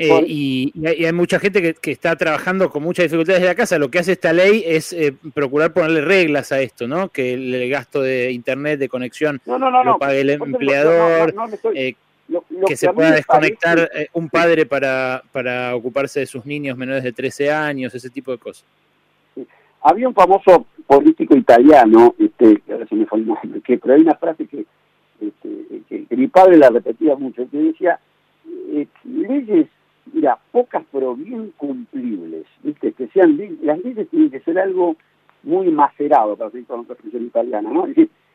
Eh, 0.02 0.24
y, 0.28 0.74
hay, 0.86 1.12
mucha 1.12 1.40
gente 1.40 1.74
que, 1.74 1.92
está 1.92 2.16
trabajando 2.16 2.70
con 2.70 2.82
mucha 2.82 3.04
dificultad 3.04 3.34
desde 3.34 3.48
la 3.48 3.56
casa. 3.56 3.78
Lo 3.78 3.92
que 3.92 4.00
hace 4.00 4.14
esta 4.14 4.32
ley 4.32 4.64
es 4.66 4.94
eh, 4.94 5.14
procurar 5.34 5.74
ponerle 5.74 6.02
reglas 6.02 6.54
a 6.54 6.62
esto, 6.62 6.88
¿no? 6.88 7.10
Que 7.10 7.34
el, 7.34 7.70
gasto 7.70 8.02
de 8.02 8.32
internet, 8.32 8.80
de 8.80 8.88
conexión, 8.88 9.42
lo 9.46 10.00
pague 10.00 10.22
el 10.22 10.30
empleador, 10.30 11.36
eh, 11.74 11.96
que 12.68 12.76
se 12.76 12.92
pueda 12.94 13.12
desconectar 13.12 13.90
eh, 13.94 14.08
un 14.14 14.30
padre 14.30 14.66
para, 14.66 15.24
para 15.32 15.76
ocuparse 15.76 16.22
de 16.22 16.26
sus 16.26 16.46
niños 16.46 16.78
menores 16.78 17.04
de 17.04 17.12
13 17.12 17.52
años, 17.52 17.94
ese 17.94 18.10
tipo 18.10 18.32
de 18.32 18.38
cosas. 18.38 18.66
Había 19.82 20.08
un 20.08 20.14
famoso 20.14 20.68
político 20.86 21.36
italiano, 21.38 22.14
este, 22.20 22.58
que 22.62 22.74
ahora 22.74 22.86
se 22.88 22.96
me 22.96 23.06
fue 23.06 23.20
el 23.20 23.28
nombre, 23.28 23.62
que, 23.62 23.78
pero 23.78 23.94
hay 23.94 24.02
una 24.02 24.16
frase 24.16 24.46
que, 24.46 24.66
este, 25.22 25.82
que, 25.88 26.16
mi 26.18 26.28
padre 26.28 26.58
la 26.58 26.70
repetía 26.70 27.16
mucho, 27.16 27.50
que 27.50 27.58
decía, 27.58 28.00
eh, 28.46 28.88
leyes, 29.06 29.68
mira, 30.12 30.38
pocas 30.52 30.84
pero 30.92 31.16
bien 31.16 31.54
cumplibles, 31.56 32.46
¿viste? 32.62 32.92
que 32.92 33.08
sean 33.08 33.40
las 33.62 33.80
leyes 33.84 34.10
tienen 34.10 34.30
que 34.30 34.42
ser 34.42 34.60
algo 34.60 34.98
muy 35.44 35.72
macerado, 35.72 36.36
para 36.36 36.50
decir 36.50 36.68
con 36.68 36.82
otra 36.82 36.94
expresión 36.94 37.24
italiana, 37.26 37.70
¿no? 37.72 37.88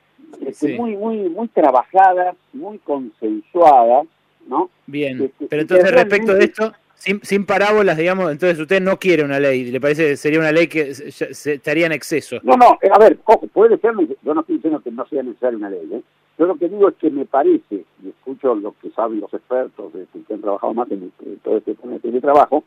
Este, 0.47 0.77
muy, 0.77 0.97
muy, 0.97 1.29
muy 1.29 1.49
trabajadas, 1.49 2.37
muy 2.53 2.79
consensuadas, 2.79 4.07
¿no? 4.47 4.71
Bien, 4.87 5.23
este, 5.23 5.47
pero 5.47 5.63
entonces 5.63 5.91
respecto 5.91 6.35
de 6.35 6.45
esto, 6.45 6.73
sin, 6.95 7.21
sin 7.23 7.45
parábolas, 7.45 7.97
digamos, 7.97 8.31
entonces 8.31 8.59
usted 8.59 8.81
no 8.81 8.99
quiere 8.99 9.25
una 9.25 9.41
ley, 9.41 9.71
¿le 9.71 9.81
parece 9.81 10.11
que 10.11 10.17
sería 10.17 10.39
una 10.39 10.53
ley 10.53 10.69
que 10.69 10.91
estaría 10.91 11.87
en 11.87 11.93
exceso? 11.93 12.39
No, 12.43 12.57
no, 12.57 12.79
eh, 12.83 12.89
a 12.91 12.99
ver, 12.99 13.19
puede 13.53 13.79
ser, 13.79 13.95
yo 14.23 14.35
no 14.35 14.41
estoy 14.41 14.57
diciendo 14.57 14.81
que 14.81 14.91
no 14.91 15.07
sea 15.07 15.23
necesaria 15.23 15.59
una 15.59 15.71
ley, 15.71 15.89
¿eh? 15.93 16.03
Yo 16.37 16.47
lo 16.47 16.57
que 16.57 16.69
digo 16.69 16.89
es 16.89 16.97
que 16.97 17.11
me 17.11 17.27
parece, 17.27 17.85
y 18.03 18.09
escucho 18.09 18.57
lo 18.57 18.75
que 18.83 18.91
saben 18.91 19.21
los 19.21 19.33
expertos 19.33 19.93
que 19.93 20.35
han 20.35 20.41
trabajado 20.41 20.75
más 20.75 20.91
en, 20.91 21.13
todo 21.45 21.59
este 21.59 21.75
tema 21.75 21.97
de 22.03 22.21
trabajo, 22.21 22.65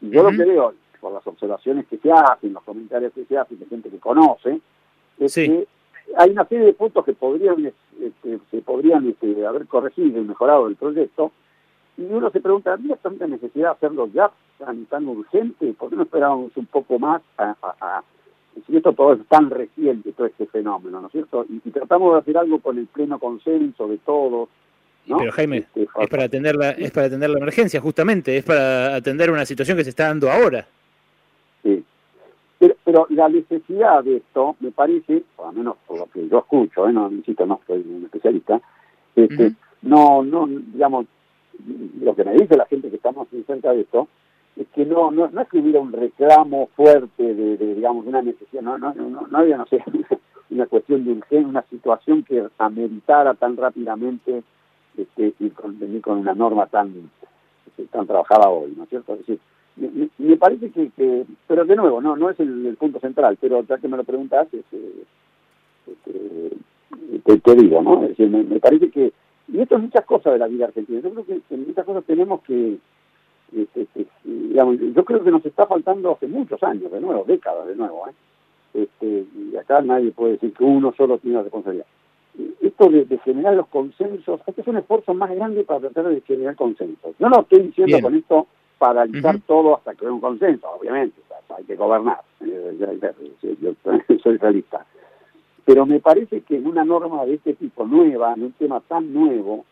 y 0.00 0.10
yo 0.10 0.22
lo 0.22 0.30
que 0.30 0.44
veo, 0.44 0.74
por 1.00 1.12
las 1.12 1.26
observaciones 1.26 1.86
que 1.86 1.98
se 1.98 2.12
hacen, 2.12 2.52
los 2.52 2.62
comentarios 2.62 3.12
que 3.12 3.24
se 3.24 3.36
hacen 3.36 3.58
de 3.58 3.66
gente 3.66 3.88
que 3.88 3.98
conoce, 3.98 4.60
es 5.18 5.34
que 5.34 5.66
hay 6.16 6.30
una 6.30 6.46
serie 6.46 6.66
de 6.66 6.72
puntos 6.72 7.04
que 7.04 7.12
podrían 7.12 7.66
este, 7.66 8.38
se 8.50 8.62
podrían 8.62 9.08
este, 9.08 9.46
haber 9.46 9.66
corregido 9.66 10.20
y 10.20 10.24
mejorado 10.24 10.68
el 10.68 10.76
proyecto 10.76 11.32
y 11.96 12.02
uno 12.02 12.30
se 12.30 12.40
pregunta, 12.40 12.72
¿había 12.72 12.96
tanta 12.96 13.26
necesidad 13.26 13.70
de 13.70 13.72
hacerlo 13.72 14.08
ya 14.12 14.30
tan 14.58 14.86
tan 14.86 15.08
urgente? 15.08 15.74
¿Por 15.74 15.90
qué 15.90 15.96
no 15.96 16.02
esperábamos 16.02 16.56
un 16.56 16.66
poco 16.66 16.98
más 16.98 17.22
a, 17.36 18.02
si 18.66 18.76
esto 18.76 18.92
todo 18.92 19.12
es 19.12 19.24
tan 19.28 19.50
reciente, 19.50 20.12
todo 20.12 20.26
este 20.26 20.46
fenómeno, 20.46 21.00
¿no 21.00 21.06
es 21.06 21.12
cierto? 21.12 21.44
Y, 21.48 21.70
tratamos 21.70 22.14
de 22.14 22.18
hacer 22.20 22.38
algo 22.38 22.60
con 22.60 22.78
el 22.78 22.86
pleno 22.86 23.18
consenso 23.18 23.86
de 23.86 23.98
todos. 23.98 24.48
Pero 25.06 25.32
Jaime, 25.32 25.58
este, 25.58 25.82
es 25.82 26.08
para 26.08 26.24
atender 26.24 26.56
la, 26.56 26.70
es 26.70 26.90
para 26.90 27.06
atender 27.06 27.30
la 27.30 27.38
emergencia, 27.38 27.80
justamente, 27.80 28.36
es 28.36 28.44
para 28.44 28.96
atender 28.96 29.30
una 29.30 29.46
situación 29.46 29.76
que 29.76 29.84
se 29.84 29.90
está 29.90 30.08
dando 30.08 30.30
ahora. 30.30 30.66
Pero, 33.06 33.06
la 33.10 33.28
necesidad 33.28 34.02
de 34.02 34.16
esto, 34.16 34.56
me 34.60 34.72
parece, 34.72 35.22
por 35.36 35.46
lo 35.46 35.52
menos 35.52 35.76
por 35.86 35.98
lo 35.98 36.06
que 36.06 36.28
yo 36.28 36.38
escucho, 36.38 36.88
¿eh? 36.88 36.92
no 36.92 37.08
necesito, 37.10 37.46
no 37.46 37.60
soy 37.66 37.84
un 37.88 38.04
especialista, 38.04 38.60
este, 39.14 39.54
no, 39.82 40.22
no, 40.22 40.46
digamos, 40.48 41.06
lo 42.00 42.14
que 42.14 42.24
me 42.24 42.32
dice 42.32 42.56
la 42.56 42.66
gente 42.66 42.90
que 42.90 42.96
estamos 42.96 43.28
cerca 43.46 43.72
de 43.72 43.82
esto, 43.82 44.08
es 44.56 44.66
que 44.68 44.84
no, 44.84 45.10
no, 45.10 45.28
no 45.28 45.40
es 45.40 45.48
que 45.48 45.58
hubiera 45.58 45.80
un 45.80 45.92
reclamo 45.92 46.68
fuerte 46.74 47.34
de, 47.34 47.74
digamos, 47.74 48.06
una 48.06 48.22
necesidad, 48.22 48.62
no, 48.62 48.78
no, 48.78 48.92
no, 48.94 49.26
no 49.26 49.38
había, 49.38 49.56
no 49.56 49.66
sé, 49.66 49.82
una 50.50 50.66
cuestión 50.66 51.04
de 51.04 51.12
urgencia, 51.12 51.48
una 51.48 51.62
situación 51.62 52.24
que 52.24 52.48
ameritara 52.58 53.34
tan 53.34 53.56
rápidamente 53.56 54.42
este, 54.96 55.34
y 55.38 55.50
con, 55.50 55.78
venir 55.78 56.00
con 56.00 56.18
una 56.18 56.34
norma 56.34 56.66
tan, 56.66 57.10
este, 57.66 57.84
tan 57.84 58.06
trabajada 58.06 58.48
hoy, 58.48 58.74
¿no 58.76 58.84
es 58.84 58.88
cierto? 58.88 59.12
Es 59.12 59.20
decir, 59.20 59.38
me, 60.18 60.36
parece 60.36 60.70
que, 60.70 61.24
pero 61.46 61.64
de 61.64 61.76
nuevo, 61.76 62.00
no 62.00 62.16
no 62.16 62.30
es 62.30 62.38
el, 62.40 62.76
punto 62.78 63.00
central, 63.00 63.38
pero 63.40 63.62
ya 63.62 63.78
que 63.78 63.88
me 63.88 63.96
lo 63.96 64.04
preguntas, 64.04 64.48
este, 64.52 64.78
este, 65.86 67.38
te, 67.38 67.54
digo, 67.54 67.82
¿no? 67.82 68.02
Es 68.02 68.10
decir, 68.10 68.28
me, 68.28 68.44
parece 68.60 68.90
que, 68.90 69.12
y 69.48 69.60
esto 69.60 69.76
es 69.76 69.82
muchas 69.82 70.04
cosas 70.04 70.32
de 70.34 70.38
la 70.38 70.48
vida 70.48 70.66
argentina, 70.66 71.00
yo 71.00 71.10
creo 71.10 71.24
que 71.24 71.54
en 71.54 71.66
muchas 71.66 71.84
cosas 71.84 72.04
tenemos 72.04 72.42
que, 72.42 72.78
este, 73.54 73.86
digamos, 74.24 74.76
yo 74.78 75.04
creo 75.04 75.22
que 75.22 75.30
nos 75.30 75.44
está 75.46 75.66
faltando 75.66 76.12
hace 76.12 76.26
muchos 76.26 76.62
años, 76.62 76.90
de 76.90 77.00
nuevo, 77.00 77.24
décadas 77.24 77.66
de 77.66 77.76
nuevo, 77.76 78.08
¿eh? 78.08 78.12
Este, 78.74 79.24
y 79.34 79.56
acá 79.56 79.80
nadie 79.80 80.10
puede 80.12 80.32
decir 80.32 80.52
que 80.52 80.62
uno 80.62 80.92
solo 80.96 81.18
tiene 81.18 81.38
la 81.38 81.42
responsabilidad. 81.42 81.86
Esto 82.60 82.88
de, 82.90 83.18
generar 83.24 83.54
los 83.54 83.66
consensos, 83.68 84.40
este 84.46 84.60
es 84.60 84.68
un 84.68 84.76
esfuerzo 84.76 85.14
más 85.14 85.30
grande 85.34 85.64
para 85.64 85.80
tratar 85.80 86.08
de 86.08 86.20
generar 86.20 86.54
consensos. 86.54 87.16
Yo 87.18 87.28
no 87.28 87.40
estoy 87.40 87.62
diciendo 87.62 87.98
con 88.00 88.14
esto 88.14 88.46
paralizar 88.78 89.40
todo 89.46 89.76
hasta 89.76 89.94
que 89.94 90.04
haya 90.04 90.12
un 90.12 90.20
consenso, 90.20 90.68
obviamente, 90.70 91.20
hay 91.56 91.64
que 91.64 91.76
gobernar, 91.76 92.20
eh, 92.40 92.76
yo 93.60 93.72
soy 94.22 94.36
realista. 94.36 94.84
Pero 95.64 95.84
me 95.84 96.00
parece 96.00 96.40
que 96.42 96.56
en 96.56 96.66
una 96.66 96.84
norma 96.84 97.26
de 97.26 97.34
este 97.34 97.54
tipo 97.54 97.84
nueva, 97.84 98.32
en 98.34 98.44
un 98.44 98.52
tema 98.52 98.80
tan 98.80 99.12
nuevo, 99.12 99.64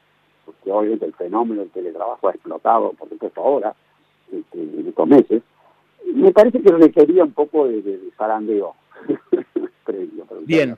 porque 0.45 0.71
obviamente 0.71 1.07
el 1.07 1.14
fenómeno 1.14 1.62
del 1.62 1.71
teletrabajo 1.71 2.29
ha 2.29 2.33
explotado, 2.33 2.92
por 2.92 3.09
supuesto 3.09 3.40
ahora, 3.40 3.75
este, 4.31 4.61
en 4.61 4.88
estos 4.88 5.09
meses, 5.09 5.42
me 6.14 6.33
parece 6.33 6.61
que 6.61 6.71
requería 6.71 7.25
un 7.25 7.33
poco 7.33 7.66
de, 7.66 7.83
de, 7.83 7.99
previo. 9.85 10.27
Bien. 10.42 10.77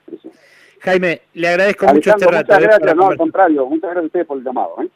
Jaime, 0.81 1.23
le 1.35 1.49
agradezco 1.49 1.87
mucho 1.87 2.11
este 2.11 2.27
rato. 2.27 2.55
Muchas 2.55 2.63
¿eh? 2.63 2.67
gracias, 2.67 2.97
no, 2.97 3.07
al 3.09 3.17
contrario, 3.17 3.67
muchas 3.67 3.91
gracias 3.91 4.03
a 4.03 4.07
ustedes 4.07 4.27
por 4.27 4.39
el 4.39 4.45
llamado. 4.45 4.77
¿eh? 4.83 4.89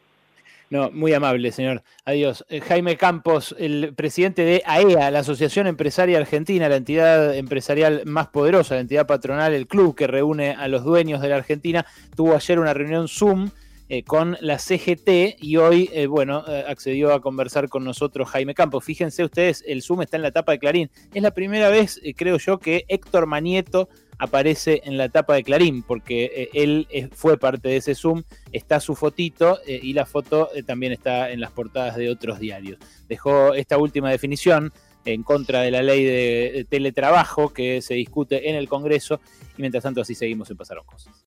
No, 0.72 0.90
muy 0.90 1.12
amable, 1.12 1.52
señor. 1.52 1.82
Adiós. 2.06 2.46
Eh, 2.48 2.62
Jaime 2.62 2.96
Campos, 2.96 3.54
el 3.58 3.92
presidente 3.94 4.42
de 4.42 4.62
AEA, 4.64 5.08
e 5.08 5.10
la 5.10 5.18
Asociación 5.18 5.66
Empresaria 5.66 6.16
Argentina, 6.16 6.66
la 6.66 6.76
entidad 6.76 7.36
empresarial 7.36 8.00
más 8.06 8.28
poderosa, 8.28 8.76
la 8.76 8.80
entidad 8.80 9.06
patronal, 9.06 9.52
el 9.52 9.66
club 9.66 9.94
que 9.94 10.06
reúne 10.06 10.52
a 10.52 10.68
los 10.68 10.82
dueños 10.82 11.20
de 11.20 11.28
la 11.28 11.36
Argentina, 11.36 11.84
tuvo 12.16 12.34
ayer 12.34 12.58
una 12.58 12.72
reunión 12.72 13.06
Zoom 13.06 13.50
eh, 13.92 14.02
con 14.04 14.36
la 14.40 14.58
CGT 14.58 15.36
y 15.40 15.56
hoy, 15.58 15.90
eh, 15.92 16.06
bueno, 16.06 16.44
accedió 16.66 17.12
a 17.12 17.20
conversar 17.20 17.68
con 17.68 17.84
nosotros 17.84 18.28
Jaime 18.30 18.54
Campos. 18.54 18.84
Fíjense 18.84 19.24
ustedes, 19.24 19.62
el 19.66 19.82
Zoom 19.82 20.02
está 20.02 20.16
en 20.16 20.22
la 20.22 20.30
tapa 20.30 20.52
de 20.52 20.58
Clarín. 20.58 20.90
Es 21.12 21.22
la 21.22 21.32
primera 21.32 21.68
vez, 21.68 22.00
creo 22.16 22.38
yo, 22.38 22.58
que 22.58 22.84
Héctor 22.88 23.26
Manieto 23.26 23.88
aparece 24.22 24.82
en 24.84 24.96
la 24.96 25.08
tapa 25.08 25.34
de 25.34 25.42
Clarín, 25.42 25.82
porque 25.82 26.30
eh, 26.32 26.48
él 26.52 26.86
eh, 26.90 27.08
fue 27.12 27.38
parte 27.38 27.70
de 27.70 27.78
ese 27.78 27.96
Zoom, 27.96 28.22
está 28.52 28.78
su 28.78 28.94
fotito 28.94 29.58
eh, 29.66 29.80
y 29.82 29.94
la 29.94 30.06
foto 30.06 30.48
también 30.64 30.92
está 30.92 31.32
en 31.32 31.40
las 31.40 31.50
portadas 31.50 31.96
de 31.96 32.08
otros 32.08 32.38
diarios. 32.38 32.78
Dejó 33.08 33.54
esta 33.54 33.78
última 33.78 34.10
definición 34.10 34.72
en 35.04 35.24
contra 35.24 35.62
de 35.62 35.72
la 35.72 35.82
ley 35.82 36.04
de 36.04 36.64
teletrabajo 36.70 37.52
que 37.52 37.82
se 37.82 37.94
discute 37.94 38.48
en 38.48 38.54
el 38.54 38.68
Congreso 38.68 39.20
y 39.58 39.60
mientras 39.60 39.82
tanto 39.82 40.00
así 40.00 40.14
seguimos 40.14 40.48
en 40.52 40.56
Pasaron 40.56 40.86
Cosas. 40.86 41.12